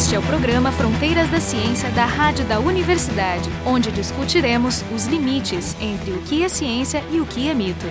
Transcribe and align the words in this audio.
Este 0.00 0.14
é 0.14 0.18
o 0.18 0.22
programa 0.22 0.72
Fronteiras 0.72 1.28
da 1.28 1.42
Ciência 1.42 1.90
da 1.90 2.06
Rádio 2.06 2.46
da 2.46 2.58
Universidade, 2.58 3.50
onde 3.66 3.92
discutiremos 3.92 4.82
os 4.90 5.04
limites 5.04 5.76
entre 5.78 6.12
o 6.12 6.22
que 6.22 6.42
é 6.42 6.48
ciência 6.48 7.04
e 7.12 7.20
o 7.20 7.26
que 7.26 7.50
é 7.50 7.52
mito. 7.52 7.86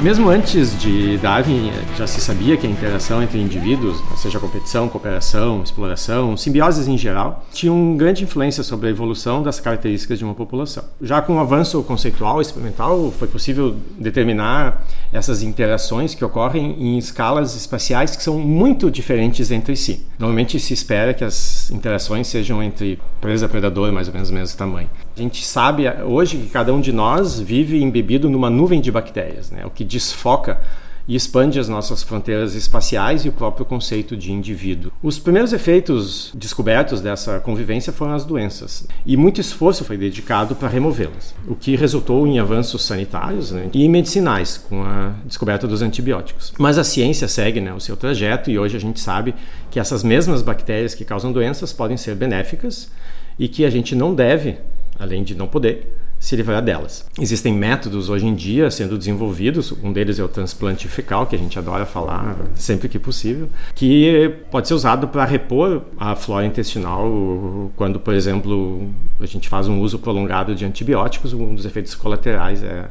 Mesmo 0.00 0.28
antes 0.28 0.80
de 0.80 1.18
Darwin, 1.18 1.72
já 1.96 2.06
se 2.06 2.20
sabia 2.20 2.56
que 2.56 2.64
a 2.64 2.70
interação 2.70 3.20
entre 3.20 3.40
indivíduos, 3.40 4.00
seja 4.16 4.38
competição, 4.38 4.88
cooperação, 4.88 5.60
exploração, 5.60 6.36
simbioses 6.36 6.86
em 6.86 6.96
geral, 6.96 7.44
tinha 7.52 7.72
uma 7.72 7.96
grande 7.96 8.22
influência 8.22 8.62
sobre 8.62 8.86
a 8.86 8.90
evolução 8.90 9.42
das 9.42 9.58
características 9.58 10.16
de 10.16 10.24
uma 10.24 10.34
população. 10.34 10.84
Já 11.02 11.20
com 11.20 11.34
o 11.34 11.40
avanço 11.40 11.82
conceitual 11.82 12.38
e 12.38 12.42
experimental, 12.42 13.12
foi 13.18 13.26
possível 13.26 13.74
determinar 13.98 14.86
essas 15.12 15.42
interações 15.42 16.14
que 16.14 16.24
ocorrem 16.24 16.76
em 16.78 16.96
escalas 16.96 17.56
espaciais 17.56 18.14
que 18.14 18.22
são 18.22 18.38
muito 18.38 18.92
diferentes 18.92 19.50
entre 19.50 19.74
si. 19.74 20.06
Normalmente 20.16 20.60
se 20.60 20.72
espera 20.72 21.12
que 21.12 21.24
as 21.24 21.72
interações 21.72 22.28
sejam 22.28 22.62
entre 22.62 23.00
presa-predador, 23.20 23.90
mais 23.90 24.06
ou 24.06 24.14
menos 24.14 24.30
do 24.30 24.34
mesmo 24.34 24.56
tamanho. 24.56 24.88
A 25.16 25.20
gente 25.20 25.44
sabe 25.44 25.90
hoje 26.04 26.36
que 26.36 26.46
cada 26.46 26.72
um 26.72 26.80
de 26.80 26.92
nós 26.92 27.40
vive 27.40 27.82
embebido 27.82 28.30
numa 28.30 28.48
nuvem 28.48 28.80
de 28.80 28.92
bactérias, 28.92 29.50
né? 29.50 29.66
o 29.66 29.70
que 29.70 29.87
desfoca 29.88 30.60
e 31.08 31.16
expande 31.16 31.58
as 31.58 31.68
nossas 31.68 32.02
fronteiras 32.02 32.54
espaciais 32.54 33.24
e 33.24 33.30
o 33.30 33.32
próprio 33.32 33.64
conceito 33.64 34.14
de 34.14 34.30
indivíduo. 34.30 34.92
Os 35.02 35.18
primeiros 35.18 35.54
efeitos 35.54 36.30
descobertos 36.34 37.00
dessa 37.00 37.40
convivência 37.40 37.92
foram 37.92 38.12
as 38.12 38.26
doenças, 38.26 38.86
e 39.06 39.16
muito 39.16 39.40
esforço 39.40 39.84
foi 39.84 39.96
dedicado 39.96 40.54
para 40.54 40.68
removê-las, 40.68 41.34
o 41.46 41.54
que 41.54 41.74
resultou 41.74 42.26
em 42.26 42.38
avanços 42.38 42.84
sanitários 42.84 43.50
né, 43.50 43.70
e 43.72 43.88
medicinais, 43.88 44.58
com 44.58 44.84
a 44.84 45.14
descoberta 45.24 45.66
dos 45.66 45.80
antibióticos. 45.80 46.52
Mas 46.58 46.76
a 46.76 46.84
ciência 46.84 47.26
segue 47.26 47.58
né, 47.58 47.72
o 47.72 47.80
seu 47.80 47.96
trajeto, 47.96 48.50
e 48.50 48.58
hoje 48.58 48.76
a 48.76 48.80
gente 48.80 49.00
sabe 49.00 49.34
que 49.70 49.80
essas 49.80 50.04
mesmas 50.04 50.42
bactérias 50.42 50.94
que 50.94 51.06
causam 51.06 51.32
doenças 51.32 51.72
podem 51.72 51.96
ser 51.96 52.14
benéficas 52.14 52.90
e 53.38 53.48
que 53.48 53.64
a 53.64 53.70
gente 53.70 53.94
não 53.94 54.14
deve 54.14 54.58
além 54.98 55.22
de 55.22 55.34
não 55.34 55.46
poder 55.46 55.96
se 56.18 56.34
livrar 56.36 56.62
delas. 56.62 57.06
Existem 57.20 57.52
métodos 57.52 58.08
hoje 58.08 58.26
em 58.26 58.34
dia 58.34 58.70
sendo 58.70 58.98
desenvolvidos, 58.98 59.72
um 59.82 59.92
deles 59.92 60.18
é 60.18 60.24
o 60.24 60.28
transplante 60.28 60.88
fecal, 60.88 61.26
que 61.26 61.36
a 61.36 61.38
gente 61.38 61.58
adora 61.58 61.86
falar 61.86 62.36
sempre 62.54 62.88
que 62.88 62.98
possível, 62.98 63.48
que 63.74 64.34
pode 64.50 64.68
ser 64.68 64.74
usado 64.74 65.08
para 65.08 65.24
repor 65.24 65.82
a 65.98 66.14
flora 66.14 66.46
intestinal 66.46 67.70
quando, 67.76 68.00
por 68.00 68.14
exemplo, 68.14 68.90
a 69.20 69.26
gente 69.26 69.48
faz 69.48 69.68
um 69.68 69.80
uso 69.80 69.98
prolongado 69.98 70.54
de 70.54 70.64
antibióticos, 70.64 71.32
um 71.32 71.54
dos 71.54 71.64
efeitos 71.64 71.94
colaterais 71.94 72.62
é 72.62 72.88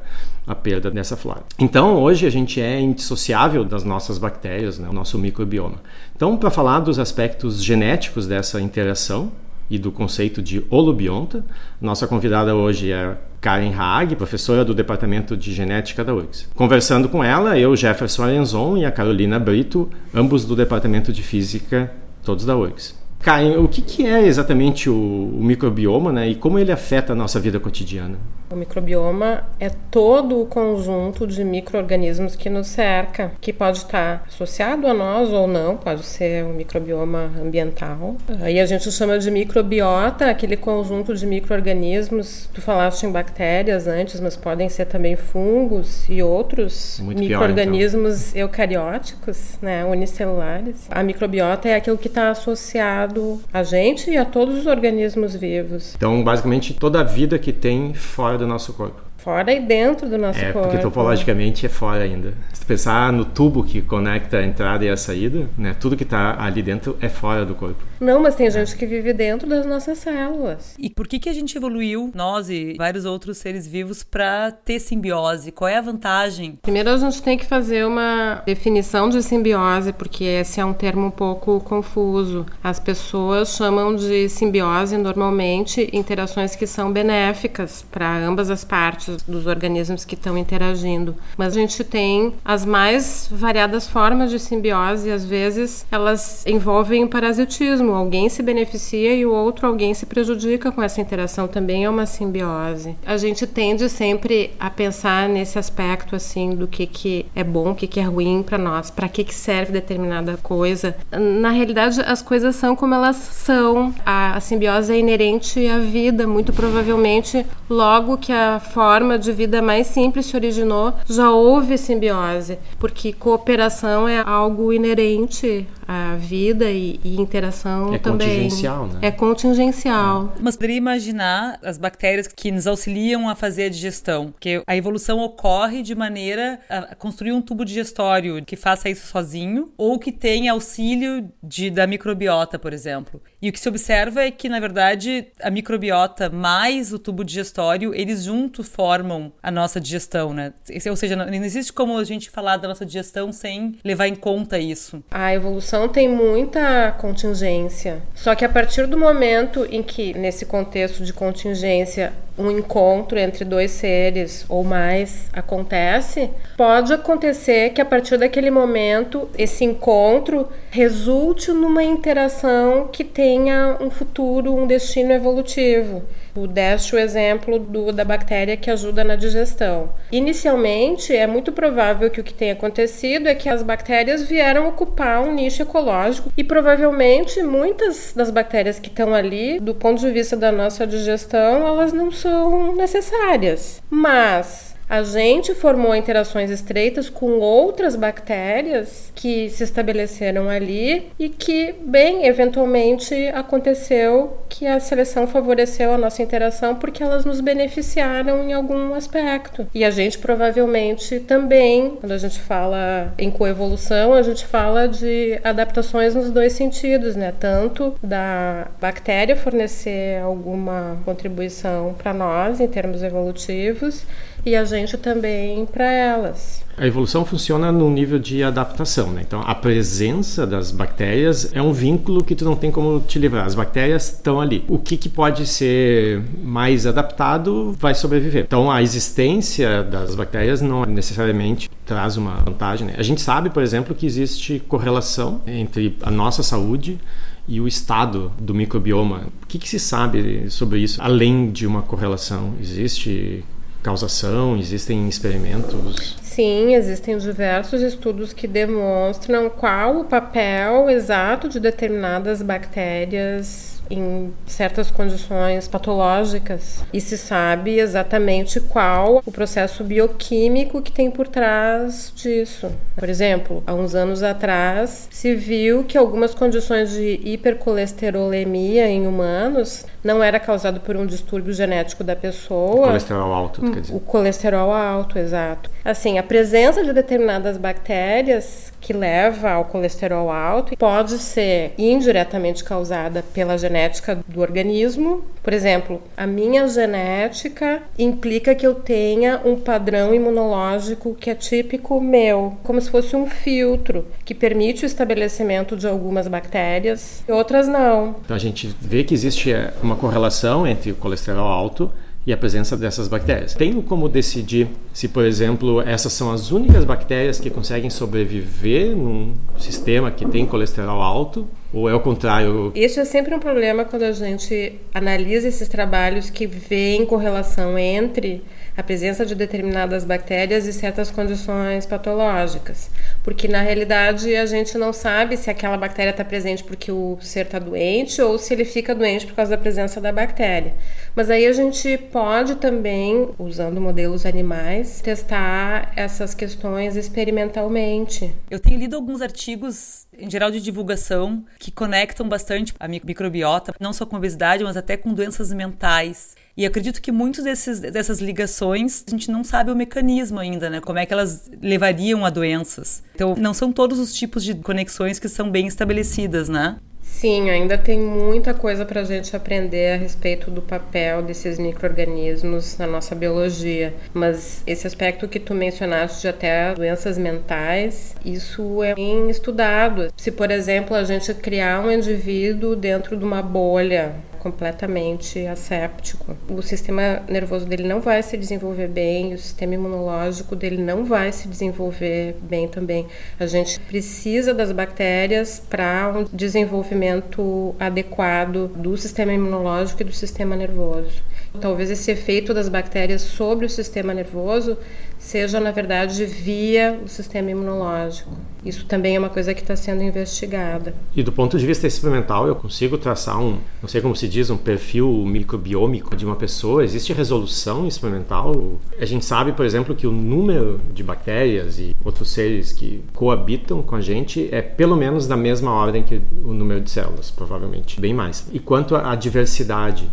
a 0.47 0.55
perda 0.55 0.89
dessa 0.89 1.17
flora. 1.17 1.43
Então, 1.59 2.01
hoje 2.01 2.25
a 2.25 2.29
gente 2.29 2.61
é 2.61 2.79
indissociável 2.79 3.65
das 3.65 3.83
nossas 3.83 4.17
bactérias, 4.17 4.79
né, 4.79 4.87
o 4.89 4.93
nosso 4.93 5.19
microbioma. 5.19 5.81
Então, 6.15 6.37
para 6.37 6.49
falar 6.49 6.79
dos 6.79 6.97
aspectos 6.97 7.61
genéticos 7.61 8.25
dessa 8.25 8.61
interação, 8.61 9.29
e 9.69 9.77
do 9.77 9.91
conceito 9.91 10.41
de 10.41 10.63
holobionta. 10.69 11.45
Nossa 11.79 12.07
convidada 12.07 12.55
hoje 12.55 12.91
é 12.91 13.17
Karen 13.41 13.73
Haag, 13.73 14.15
professora 14.15 14.65
do 14.65 14.73
Departamento 14.73 15.37
de 15.37 15.53
Genética 15.53 16.03
da 16.03 16.13
URGS. 16.13 16.49
Conversando 16.55 17.09
com 17.09 17.23
ela, 17.23 17.57
eu, 17.57 17.75
Jefferson 17.75 18.23
Arenzon 18.23 18.77
e 18.77 18.85
a 18.85 18.91
Carolina 18.91 19.39
Brito, 19.39 19.89
ambos 20.13 20.45
do 20.45 20.55
Departamento 20.55 21.13
de 21.13 21.21
Física, 21.21 21.91
todos 22.23 22.45
da 22.45 22.55
URGS. 22.55 23.06
Karen, 23.19 23.57
o 23.57 23.67
que, 23.67 23.81
que 23.81 24.05
é 24.05 24.21
exatamente 24.25 24.89
o, 24.89 24.93
o 24.93 25.43
microbioma 25.43 26.11
né, 26.11 26.27
e 26.27 26.35
como 26.35 26.57
ele 26.57 26.71
afeta 26.71 27.13
a 27.13 27.15
nossa 27.15 27.39
vida 27.39 27.59
cotidiana? 27.59 28.17
O 28.49 28.55
microbioma 28.55 29.43
é 29.59 29.69
todo 29.91 30.41
o 30.41 30.45
conjunto 30.45 31.27
de 31.27 31.43
micro-organismos 31.43 32.33
que 32.33 32.49
nos 32.49 32.67
cerca, 32.67 33.33
que 33.41 33.51
pode 33.51 33.79
estar 33.79 34.23
associado 34.25 34.87
a 34.87 34.93
nós 34.93 35.33
ou 35.33 35.47
não, 35.47 35.75
pode 35.75 36.05
ser 36.05 36.45
um 36.45 36.53
microbioma 36.53 37.29
ambiental. 37.41 38.15
Aí 38.39 38.57
a 38.57 38.65
gente 38.65 38.89
chama 38.89 39.19
de 39.19 39.29
microbiota, 39.29 40.29
aquele 40.29 40.55
conjunto 40.55 41.13
de 41.13 41.25
micro-organismos. 41.25 42.49
Tu 42.53 42.61
falaste 42.61 43.03
em 43.03 43.11
bactérias 43.11 43.85
antes, 43.85 44.21
mas 44.21 44.37
podem 44.37 44.69
ser 44.69 44.85
também 44.85 45.17
fungos 45.17 46.07
e 46.07 46.23
outros 46.23 47.01
micro-organismos 47.03 48.29
então. 48.29 48.41
eucarióticos, 48.43 49.57
né, 49.61 49.83
unicelulares. 49.83 50.87
A 50.89 51.03
microbiota 51.03 51.67
é 51.67 51.75
aquilo 51.75 51.97
que 51.97 52.07
está 52.07 52.29
associado 52.29 53.06
a 53.53 53.63
gente 53.63 54.09
e 54.09 54.17
a 54.17 54.25
todos 54.25 54.57
os 54.57 54.65
organismos 54.65 55.35
vivos. 55.35 55.95
Então, 55.95 56.23
basicamente, 56.23 56.73
toda 56.73 56.99
a 57.01 57.03
vida 57.03 57.37
que 57.39 57.51
tem 57.51 57.93
fora 57.93 58.37
do 58.37 58.47
nosso 58.47 58.73
corpo. 58.73 59.07
Fora 59.17 59.51
e 59.51 59.59
dentro 59.59 60.07
do 60.07 60.17
nosso 60.17 60.39
é, 60.39 60.53
corpo. 60.53 60.69
Porque 60.69 60.81
topologicamente 60.81 61.65
é 61.65 61.69
fora 61.69 62.03
ainda. 62.03 62.33
Se 62.53 62.65
pensar 62.65 63.11
no 63.11 63.25
tubo 63.25 63.63
que 63.63 63.81
conecta 63.81 64.37
a 64.37 64.45
entrada 64.45 64.85
e 64.85 64.89
a 64.89 64.95
saída, 64.95 65.49
né, 65.57 65.75
tudo 65.77 65.97
que 65.97 66.03
está 66.03 66.41
ali 66.41 66.61
dentro 66.61 66.95
é 67.01 67.09
fora 67.09 67.43
do 67.43 67.53
corpo. 67.53 67.83
Não, 67.99 68.21
mas 68.21 68.35
tem 68.35 68.49
gente 68.49 68.75
que 68.75 68.85
vive 68.85 69.13
dentro 69.13 69.47
das 69.47 69.65
nossas 69.65 69.97
células. 69.97 70.75
E 70.77 70.89
por 70.89 71.07
que, 71.07 71.19
que 71.19 71.29
a 71.29 71.33
gente 71.33 71.57
evoluiu, 71.57 72.11
nós 72.13 72.49
e 72.49 72.75
vários 72.77 73.05
outros 73.05 73.37
seres 73.37 73.67
vivos, 73.67 74.03
para 74.03 74.51
ter 74.51 74.79
simbiose? 74.79 75.51
Qual 75.51 75.67
é 75.67 75.77
a 75.77 75.81
vantagem? 75.81 76.59
Primeiro 76.61 76.89
a 76.89 76.97
gente 76.97 77.21
tem 77.21 77.37
que 77.37 77.45
fazer 77.45 77.85
uma 77.85 78.43
definição 78.45 79.09
de 79.09 79.21
simbiose, 79.23 79.93
porque 79.93 80.23
esse 80.23 80.59
é 80.59 80.65
um 80.65 80.73
termo 80.73 81.07
um 81.07 81.11
pouco 81.11 81.59
confuso. 81.61 82.45
As 82.63 82.79
pessoas 82.79 83.55
chamam 83.55 83.95
de 83.95 84.29
simbiose 84.29 84.97
normalmente 84.97 85.89
interações 85.93 86.55
que 86.55 86.67
são 86.67 86.91
benéficas 86.91 87.83
para 87.91 88.17
ambas 88.17 88.49
as 88.49 88.63
partes 88.63 89.17
dos 89.23 89.47
organismos 89.47 90.05
que 90.05 90.15
estão 90.15 90.37
interagindo. 90.37 91.15
Mas 91.37 91.55
a 91.55 91.59
gente 91.59 91.83
tem 91.83 92.33
as 92.43 92.65
mais 92.65 93.27
variadas 93.31 93.87
formas 93.87 94.29
de 94.29 94.39
simbiose 94.39 95.09
e 95.09 95.11
às 95.11 95.25
vezes 95.25 95.85
elas 95.91 96.45
envolvem 96.45 97.07
parasitismo. 97.07 97.86
Alguém 97.93 98.29
se 98.29 98.41
beneficia 98.41 99.13
e 99.13 99.25
o 99.25 99.33
outro 99.33 99.67
alguém 99.67 99.93
se 99.93 100.05
prejudica 100.05 100.71
com 100.71 100.81
essa 100.81 101.01
interação. 101.01 101.47
Também 101.47 101.85
é 101.85 101.89
uma 101.89 102.05
simbiose. 102.05 102.95
A 103.05 103.17
gente 103.17 103.45
tende 103.45 103.89
sempre 103.89 104.51
a 104.59 104.69
pensar 104.69 105.27
nesse 105.29 105.57
aspecto 105.59 106.15
assim 106.15 106.51
do 106.51 106.67
que 106.67 106.85
que 106.85 107.25
é 107.35 107.43
bom, 107.43 107.71
o 107.71 107.75
que 107.75 107.87
que 107.87 107.99
é 107.99 108.03
ruim 108.03 108.43
para 108.43 108.57
nós, 108.57 108.89
para 108.89 109.07
que 109.07 109.23
que 109.23 109.33
serve 109.33 109.71
determinada 109.71 110.37
coisa. 110.41 110.95
Na 111.11 111.49
realidade, 111.51 112.01
as 112.01 112.21
coisas 112.21 112.55
são 112.55 112.75
como 112.75 112.93
elas 112.93 113.15
são. 113.15 113.93
A, 114.05 114.35
a 114.35 114.39
simbiose 114.39 114.93
é 114.93 114.99
inerente 114.99 115.65
à 115.67 115.79
vida, 115.79 116.25
muito 116.27 116.53
provavelmente 116.53 117.45
logo 117.69 118.17
que 118.17 118.31
a 118.31 118.59
forma 118.59 119.17
de 119.19 119.31
vida 119.31 119.61
mais 119.61 119.87
simples 119.87 120.25
se 120.27 120.35
originou, 120.35 120.93
já 121.05 121.31
houve 121.31 121.77
simbiose, 121.77 122.57
porque 122.79 123.11
cooperação 123.13 124.07
é 124.07 124.19
algo 124.19 124.71
inerente 124.71 125.67
à 125.87 126.15
vida 126.15 126.69
e, 126.69 126.99
e 127.03 127.19
interação 127.19 127.76
é 127.93 127.99
também. 127.99 128.27
Contingencial, 128.27 128.87
né? 128.87 128.99
É 129.01 129.11
contingencial. 129.11 130.33
É. 130.35 130.39
Mas 130.41 130.55
poderia 130.55 130.77
imaginar 130.77 131.59
as 131.63 131.77
bactérias 131.77 132.27
que 132.27 132.51
nos 132.51 132.67
auxiliam 132.67 133.29
a 133.29 133.35
fazer 133.35 133.65
a 133.65 133.69
digestão, 133.69 134.33
que 134.39 134.61
a 134.65 134.75
evolução 134.75 135.19
ocorre 135.19 135.81
de 135.81 135.95
maneira 135.95 136.59
a 136.69 136.95
construir 136.95 137.31
um 137.31 137.41
tubo 137.41 137.65
digestório 137.65 138.43
que 138.45 138.55
faça 138.55 138.89
isso 138.89 139.07
sozinho 139.07 139.71
ou 139.77 139.99
que 139.99 140.11
tenha 140.11 140.51
auxílio 140.51 141.29
de, 141.41 141.69
da 141.69 141.87
microbiota, 141.87 142.59
por 142.59 142.73
exemplo. 142.73 143.21
E 143.41 143.49
o 143.49 143.53
que 143.53 143.59
se 143.59 143.69
observa 143.69 144.23
é 144.23 144.31
que, 144.31 144.49
na 144.49 144.59
verdade, 144.59 145.27
a 145.41 145.49
microbiota 145.49 146.29
mais 146.29 146.91
o 146.91 146.99
tubo 146.99 147.23
digestório, 147.23 147.93
eles 147.93 148.23
juntos 148.23 148.67
formam 148.67 149.31
a 149.41 149.51
nossa 149.51 149.79
digestão, 149.79 150.33
né? 150.33 150.53
Ou 150.89 150.95
seja, 150.95 151.15
não 151.15 151.33
existe 151.33 151.71
como 151.71 151.97
a 151.97 152.03
gente 152.03 152.29
falar 152.29 152.57
da 152.57 152.67
nossa 152.67 152.85
digestão 152.85 153.31
sem 153.31 153.77
levar 153.83 154.07
em 154.07 154.15
conta 154.15 154.57
isso. 154.57 155.03
A 155.11 155.33
evolução 155.33 155.87
tem 155.87 156.09
muita 156.09 156.91
contingência. 156.93 157.66
Só 158.15 158.35
que 158.35 158.45
a 158.45 158.49
partir 158.49 158.87
do 158.87 158.97
momento 158.97 159.67
em 159.69 159.83
que, 159.83 160.13
nesse 160.17 160.45
contexto 160.45 161.03
de 161.03 161.13
contingência, 161.13 162.13
um 162.37 162.51
encontro 162.51 163.17
entre 163.17 163.43
dois 163.43 163.71
seres 163.71 164.45
ou 164.47 164.63
mais 164.63 165.27
acontece, 165.33 166.29
pode 166.55 166.93
acontecer 166.93 167.71
que 167.71 167.81
a 167.81 167.85
partir 167.85 168.17
daquele 168.17 168.51
momento 168.51 169.27
esse 169.37 169.65
encontro 169.65 170.47
resulte 170.77 171.51
numa 171.51 171.83
interação 171.83 172.87
que 172.91 173.03
tenha 173.03 173.77
um 173.81 173.89
futuro, 173.89 174.53
um 174.53 174.67
destino 174.67 175.11
evolutivo. 175.11 176.03
Tu 176.35 176.45
deste 176.45 176.95
o 176.95 176.99
exemplo 176.99 177.57
do, 177.57 177.91
da 177.91 178.05
bactéria 178.05 178.55
que 178.55 178.69
ajuda 178.69 179.03
na 179.03 179.15
digestão. 179.15 179.89
Inicialmente, 180.11 181.15
é 181.15 181.25
muito 181.25 181.51
provável 181.51 182.11
que 182.11 182.21
o 182.21 182.23
que 182.23 182.31
tenha 182.31 182.53
acontecido 182.53 183.27
é 183.27 183.33
que 183.33 183.49
as 183.49 183.63
bactérias 183.63 184.21
vieram 184.21 184.67
ocupar 184.67 185.23
um 185.23 185.33
nicho 185.33 185.63
ecológico 185.63 186.31
e 186.37 186.43
provavelmente 186.43 187.41
muitas 187.41 188.13
das 188.15 188.29
bactérias 188.29 188.77
que 188.77 188.89
estão 188.89 189.15
ali, 189.15 189.59
do 189.59 189.73
ponto 189.73 189.99
de 189.99 190.11
vista 190.11 190.37
da 190.37 190.51
nossa 190.51 190.85
digestão, 190.85 191.67
elas 191.67 191.91
não 191.91 192.11
são 192.11 192.75
necessárias. 192.75 193.81
Mas 193.89 194.76
A 194.89 195.03
gente 195.03 195.53
formou 195.53 195.93
interações 195.93 196.49
estreitas 196.49 197.09
com 197.09 197.39
outras 197.39 197.95
bactérias 197.95 199.11
que 199.13 199.49
se 199.49 199.63
estabeleceram 199.63 200.47
ali 200.47 201.11
e 201.19 201.27
que, 201.27 201.75
bem, 201.81 202.25
eventualmente 202.25 203.13
aconteceu 203.27 204.37
que 204.47 204.65
a 204.65 204.79
seleção 204.79 205.27
favoreceu 205.27 205.91
a 205.91 205.97
nossa 205.97 206.23
interação 206.23 206.75
porque 206.75 207.03
elas 207.03 207.25
nos 207.25 207.41
beneficiaram 207.41 208.49
em 208.49 208.53
algum 208.53 208.93
aspecto. 208.93 209.67
E 209.73 209.83
a 209.83 209.91
gente 209.91 210.19
provavelmente 210.19 211.19
também, 211.19 211.97
quando 211.99 212.13
a 212.13 212.17
gente 212.17 212.39
fala 212.39 213.13
em 213.17 213.29
coevolução, 213.29 214.13
a 214.13 214.21
gente 214.21 214.45
fala 214.45 214.87
de 214.87 215.37
adaptações 215.43 216.15
nos 216.15 216.31
dois 216.31 216.53
sentidos, 216.53 217.15
né? 217.15 217.33
Tanto 217.37 217.93
da 218.01 218.67
bactéria 218.79 219.35
fornecer 219.35 220.21
alguma 220.21 220.97
contribuição 221.03 221.93
para 221.97 222.13
nós 222.13 222.61
em 222.61 222.67
termos 222.67 223.03
evolutivos 223.03 224.05
e 224.45 224.55
a 224.55 224.63
gente 224.65 224.97
também 224.97 225.65
para 225.65 225.91
elas. 225.91 226.65
A 226.77 226.85
evolução 226.85 227.25
funciona 227.25 227.71
no 227.71 227.89
nível 227.89 228.19
de 228.19 228.43
adaptação, 228.43 229.11
né? 229.11 229.23
Então, 229.25 229.41
a 229.41 229.55
presença 229.55 230.45
das 230.45 230.71
bactérias 230.71 231.49
é 231.53 231.61
um 231.61 231.73
vínculo 231.73 232.23
que 232.23 232.35
tu 232.35 232.45
não 232.45 232.55
tem 232.55 232.69
como 232.69 232.99
te 232.99 233.17
livrar. 233.17 233.47
As 233.47 233.55
bactérias 233.55 234.11
estão 234.11 234.39
ali. 234.39 234.63
O 234.67 234.77
que, 234.77 234.95
que 234.95 235.09
pode 235.09 235.47
ser 235.47 236.21
mais 236.43 236.85
adaptado 236.85 237.75
vai 237.79 237.95
sobreviver. 237.95 238.43
Então, 238.43 238.69
a 238.69 238.83
existência 238.83 239.81
das 239.81 240.13
bactérias 240.13 240.61
não 240.61 240.85
necessariamente 240.85 241.67
traz 241.83 242.15
uma 242.15 242.35
vantagem. 242.35 242.87
Né? 242.87 242.93
A 242.95 243.03
gente 243.03 243.21
sabe, 243.21 243.49
por 243.49 243.63
exemplo, 243.63 243.95
que 243.95 244.05
existe 244.05 244.59
correlação 244.67 245.41
entre 245.47 245.97
a 246.03 246.11
nossa 246.11 246.43
saúde 246.43 246.99
e 247.47 247.59
o 247.59 247.67
estado 247.67 248.31
do 248.39 248.53
microbioma. 248.53 249.23
O 249.41 249.47
que, 249.47 249.57
que 249.57 249.67
se 249.67 249.79
sabe 249.79 250.47
sobre 250.51 250.79
isso, 250.79 251.01
além 251.01 251.49
de 251.49 251.65
uma 251.65 251.81
correlação? 251.81 252.53
Existe 252.61 253.43
causação? 253.87 254.57
Existem 254.57 255.07
experimentos? 255.07 256.17
Sim, 256.21 256.75
existem 256.75 257.17
diversos 257.17 257.81
estudos 257.81 258.33
que 258.33 258.45
demonstram 258.45 259.49
qual 259.49 260.01
o 260.01 260.03
papel 260.03 260.89
exato 260.89 261.47
de 261.47 261.57
determinadas 261.57 262.41
bactérias 262.41 263.77
em 263.89 264.33
certas 264.45 264.91
condições 264.91 265.67
patológicas 265.67 266.83
e 266.91 266.99
se 266.99 267.17
sabe 267.17 267.79
exatamente 267.79 268.59
qual 268.59 269.21
o 269.25 269.31
processo 269.31 269.83
bioquímico 269.83 270.81
que 270.81 270.91
tem 270.91 271.09
por 271.09 271.27
trás 271.27 272.11
disso. 272.15 272.69
Por 272.95 273.09
exemplo, 273.09 273.63
há 273.65 273.73
uns 273.73 273.95
anos 273.95 274.23
atrás 274.23 275.07
se 275.09 275.33
viu 275.35 275.83
que 275.83 275.97
algumas 275.97 276.33
condições 276.33 276.91
de 276.91 277.19
hipercolesterolemia 277.23 278.87
em 278.89 279.07
humanos 279.07 279.85
não 280.07 280.23
era 280.23 280.39
causado 280.39 280.79
por 280.79 280.95
um 280.95 281.05
distúrbio 281.05 281.53
genético 281.53 282.01
da 282.01 282.15
pessoa. 282.15 282.77
O 282.79 282.87
colesterol 282.87 283.33
alto, 283.33 283.71
quer 283.71 283.81
dizer. 283.81 283.93
O 283.93 283.99
colesterol 283.99 284.71
alto, 284.71 285.19
exato. 285.19 285.69
Assim, 285.83 286.17
a 286.17 286.23
presença 286.23 286.81
de 286.83 286.93
determinadas 286.93 287.57
bactérias 287.57 288.71
que 288.79 288.93
leva 288.93 289.51
ao 289.51 289.65
colesterol 289.65 290.31
alto 290.31 290.77
pode 290.77 291.17
ser 291.17 291.73
indiretamente 291.77 292.63
causada 292.63 293.21
pela 293.33 293.57
genética 293.57 294.19
do 294.27 294.39
organismo. 294.39 295.25
Por 295.43 295.51
exemplo, 295.51 296.01
a 296.15 296.25
minha 296.25 296.65
genética 296.69 297.81
implica 297.99 298.55
que 298.55 298.65
eu 298.65 298.75
tenha 298.75 299.41
um 299.43 299.57
padrão 299.57 300.13
imunológico 300.13 301.15
que 301.15 301.29
é 301.29 301.35
típico 301.35 301.99
meu, 301.99 302.57
como 302.63 302.79
se 302.79 302.89
fosse 302.89 303.15
um 303.15 303.25
filtro 303.25 304.05
que 304.23 304.33
permite 304.33 304.85
o 304.85 304.87
estabelecimento 304.87 305.75
de 305.75 305.87
algumas 305.87 306.27
bactérias 306.27 307.23
e 307.27 307.31
outras 307.31 307.67
não. 307.67 308.15
Então 308.23 308.35
a 308.35 308.39
gente 308.39 308.73
vê 308.79 309.03
que 309.03 309.13
existe 309.13 309.51
é, 309.51 309.73
uma 309.83 309.96
correlação 309.97 310.65
entre 310.65 310.91
o 310.91 310.95
colesterol 310.95 311.47
alto 311.47 311.91
e 312.27 312.33
a 312.33 312.37
presença 312.37 312.75
dessas 312.75 313.07
bactérias. 313.07 313.53
Tenho 313.53 313.81
como 313.81 314.09
decidir 314.09 314.67
se, 314.91 315.07
por 315.07 315.23
exemplo, 315.23 315.81
essas 315.81 316.11
são 316.11 316.29
as 316.29 316.51
únicas 316.51 316.83
bactérias 316.83 317.39
que 317.39 317.49
conseguem 317.49 317.89
sobreviver 317.89 318.93
num 318.93 319.33
sistema 319.57 320.11
que 320.11 320.25
tem 320.25 320.45
colesterol 320.45 321.01
alto 321.01 321.47
ou 321.73 321.89
é 321.89 321.93
o 321.93 322.01
contrário? 322.01 322.71
Esse 322.75 322.99
é 322.99 323.05
sempre 323.05 323.33
um 323.33 323.39
problema 323.39 323.85
quando 323.85 324.03
a 324.03 324.11
gente 324.11 324.77
analisa 324.93 325.47
esses 325.47 325.69
trabalhos 325.69 326.29
que 326.29 326.45
veem 326.45 327.05
correlação 327.05 327.77
entre 327.79 328.43
a 328.75 328.83
presença 328.83 329.25
de 329.25 329.33
determinadas 329.33 330.03
bactérias 330.03 330.65
e 330.67 330.73
certas 330.73 331.09
condições 331.09 331.85
patológicas. 331.85 332.91
Porque 333.27 333.45
na 333.45 333.61
realidade 333.61 334.33
a 334.37 334.45
gente 334.45 334.77
não 334.77 334.93
sabe 334.93 335.35
se 335.35 335.49
aquela 335.49 335.75
bactéria 335.75 336.11
está 336.11 336.23
presente 336.23 336.63
porque 336.63 336.89
o 336.89 337.17
ser 337.19 337.41
está 337.45 337.59
doente 337.59 338.21
ou 338.21 338.39
se 338.39 338.53
ele 338.53 338.63
fica 338.63 338.95
doente 338.95 339.27
por 339.27 339.35
causa 339.35 339.51
da 339.51 339.57
presença 339.57 339.99
da 339.99 340.13
bactéria. 340.13 340.73
Mas 341.17 341.31
aí 341.31 341.47
a 341.47 341.51
gente 341.51 341.97
pode 341.97 342.57
também, 342.57 343.29
usando 343.39 343.81
modelos 343.81 344.23
animais, 344.23 345.01
testar 345.01 345.91
essas 345.95 346.35
questões 346.35 346.95
experimentalmente. 346.95 348.31
Eu 348.51 348.59
tenho 348.59 348.79
lido 348.79 348.95
alguns 348.95 349.19
artigos, 349.19 350.05
em 350.15 350.29
geral 350.29 350.51
de 350.51 350.61
divulgação, 350.61 351.43
que 351.57 351.71
conectam 351.71 352.29
bastante 352.29 352.71
a 352.79 352.87
microbiota, 352.87 353.73
não 353.79 353.93
só 353.93 354.05
com 354.05 354.15
obesidade, 354.15 354.63
mas 354.63 354.77
até 354.77 354.95
com 354.95 355.11
doenças 355.11 355.51
mentais. 355.51 356.35
E 356.55 356.67
acredito 356.67 357.01
que 357.01 357.11
muitas 357.11 357.43
dessas 357.81 358.19
ligações 358.19 359.03
a 359.07 359.11
gente 359.11 359.31
não 359.31 359.43
sabe 359.43 359.71
o 359.71 359.75
mecanismo 359.75 360.39
ainda, 360.39 360.69
né? 360.69 360.81
Como 360.81 360.99
é 360.99 361.05
que 361.05 361.13
elas 361.13 361.49
levariam 361.61 362.25
a 362.25 362.29
doenças. 362.29 363.03
Então, 363.15 363.35
não 363.35 363.55
são 363.55 363.71
todos 363.71 363.99
os 363.99 364.13
tipos 364.13 364.43
de 364.43 364.53
conexões 364.53 365.17
que 365.17 365.27
são 365.27 365.49
bem 365.49 365.65
estabelecidas, 365.65 366.47
né? 366.47 366.77
Sim, 367.07 367.49
ainda 367.49 367.79
tem 367.79 367.99
muita 367.99 368.53
coisa 368.53 368.85
para 368.85 369.01
a 369.01 369.03
gente 369.03 369.35
aprender 369.35 369.93
a 369.93 369.97
respeito 369.97 370.51
do 370.51 370.61
papel 370.61 371.23
desses 371.23 371.57
micro-organismos 371.57 372.77
na 372.77 372.85
nossa 372.85 373.15
biologia. 373.15 373.91
Mas 374.13 374.61
esse 374.67 374.85
aspecto 374.85 375.27
que 375.27 375.39
tu 375.39 375.55
mencionaste 375.55 376.21
de 376.21 376.27
até 376.27 376.75
doenças 376.75 377.17
mentais, 377.17 378.13
isso 378.23 378.83
é 378.83 378.93
bem 378.93 379.31
estudado. 379.31 380.13
Se, 380.15 380.31
por 380.31 380.51
exemplo, 380.51 380.95
a 380.95 381.03
gente 381.03 381.33
criar 381.33 381.83
um 381.83 381.91
indivíduo 381.91 382.75
dentro 382.75 383.17
de 383.17 383.25
uma 383.25 383.41
bolha 383.41 384.13
completamente 384.37 385.45
asséptico. 385.45 386.37
O 386.49 386.61
sistema 386.61 387.21
nervoso 387.27 387.65
dele 387.65 387.83
não 387.83 388.01
vai 388.01 388.21
se 388.23 388.37
desenvolver 388.37 388.87
bem, 388.87 389.33
o 389.33 389.37
sistema 389.37 389.73
imunológico 389.73 390.55
dele 390.55 390.81
não 390.81 391.05
vai 391.05 391.31
se 391.31 391.47
desenvolver 391.47 392.35
bem 392.41 392.67
também. 392.67 393.07
A 393.39 393.45
gente 393.45 393.79
precisa 393.81 394.53
das 394.53 394.71
bactérias 394.71 395.61
para 395.69 396.13
um 396.15 396.23
desenvolvimento 396.31 397.75
adequado 397.79 398.67
do 398.75 398.95
sistema 398.97 399.33
imunológico 399.33 400.01
e 400.01 400.05
do 400.05 400.13
sistema 400.13 400.55
nervoso. 400.55 401.21
Talvez 401.57 401.89
esse 401.89 402.11
efeito 402.11 402.53
das 402.53 402.69
bactérias 402.69 403.21
sobre 403.21 403.65
o 403.65 403.69
sistema 403.69 404.13
nervoso 404.13 404.77
seja, 405.17 405.59
na 405.59 405.71
verdade, 405.71 406.25
via 406.25 406.99
o 407.03 407.07
sistema 407.07 407.51
imunológico. 407.51 408.31
Isso 408.63 408.85
também 408.85 409.15
é 409.15 409.19
uma 409.19 409.29
coisa 409.29 409.53
que 409.53 409.61
está 409.61 409.75
sendo 409.75 410.03
investigada. 410.03 410.93
E 411.15 411.23
do 411.23 411.31
ponto 411.31 411.57
de 411.57 411.65
vista 411.65 411.87
experimental, 411.87 412.47
eu 412.47 412.55
consigo 412.55 412.97
traçar 412.97 413.39
um, 413.39 413.57
não 413.81 413.87
sei 413.87 414.01
como 414.01 414.15
se 414.15 414.27
diz, 414.27 414.49
um 414.49 414.57
perfil 414.57 415.09
microbiômico 415.25 416.15
de 416.15 416.25
uma 416.25 416.35
pessoa? 416.35 416.83
Existe 416.83 417.13
resolução 417.13 417.87
experimental? 417.87 418.79
A 418.99 419.05
gente 419.05 419.25
sabe, 419.25 419.53
por 419.53 419.65
exemplo, 419.65 419.95
que 419.95 420.05
o 420.05 420.11
número 420.11 420.79
de 420.93 421.03
bactérias 421.03 421.79
e 421.79 421.95
outros 422.03 422.29
seres 422.29 422.71
que 422.71 423.03
coabitam 423.13 423.81
com 423.81 423.95
a 423.95 424.01
gente 424.01 424.49
é 424.51 424.61
pelo 424.61 424.95
menos 424.95 425.27
da 425.27 425.37
mesma 425.37 425.71
ordem 425.71 426.03
que 426.03 426.21
o 426.43 426.53
número 426.53 426.81
de 426.81 426.91
células, 426.91 427.31
provavelmente, 427.31 427.99
bem 427.99 428.13
mais. 428.13 428.47
E 428.51 428.59
quanto 428.59 428.95
à 428.95 429.15
diversidade 429.15 430.09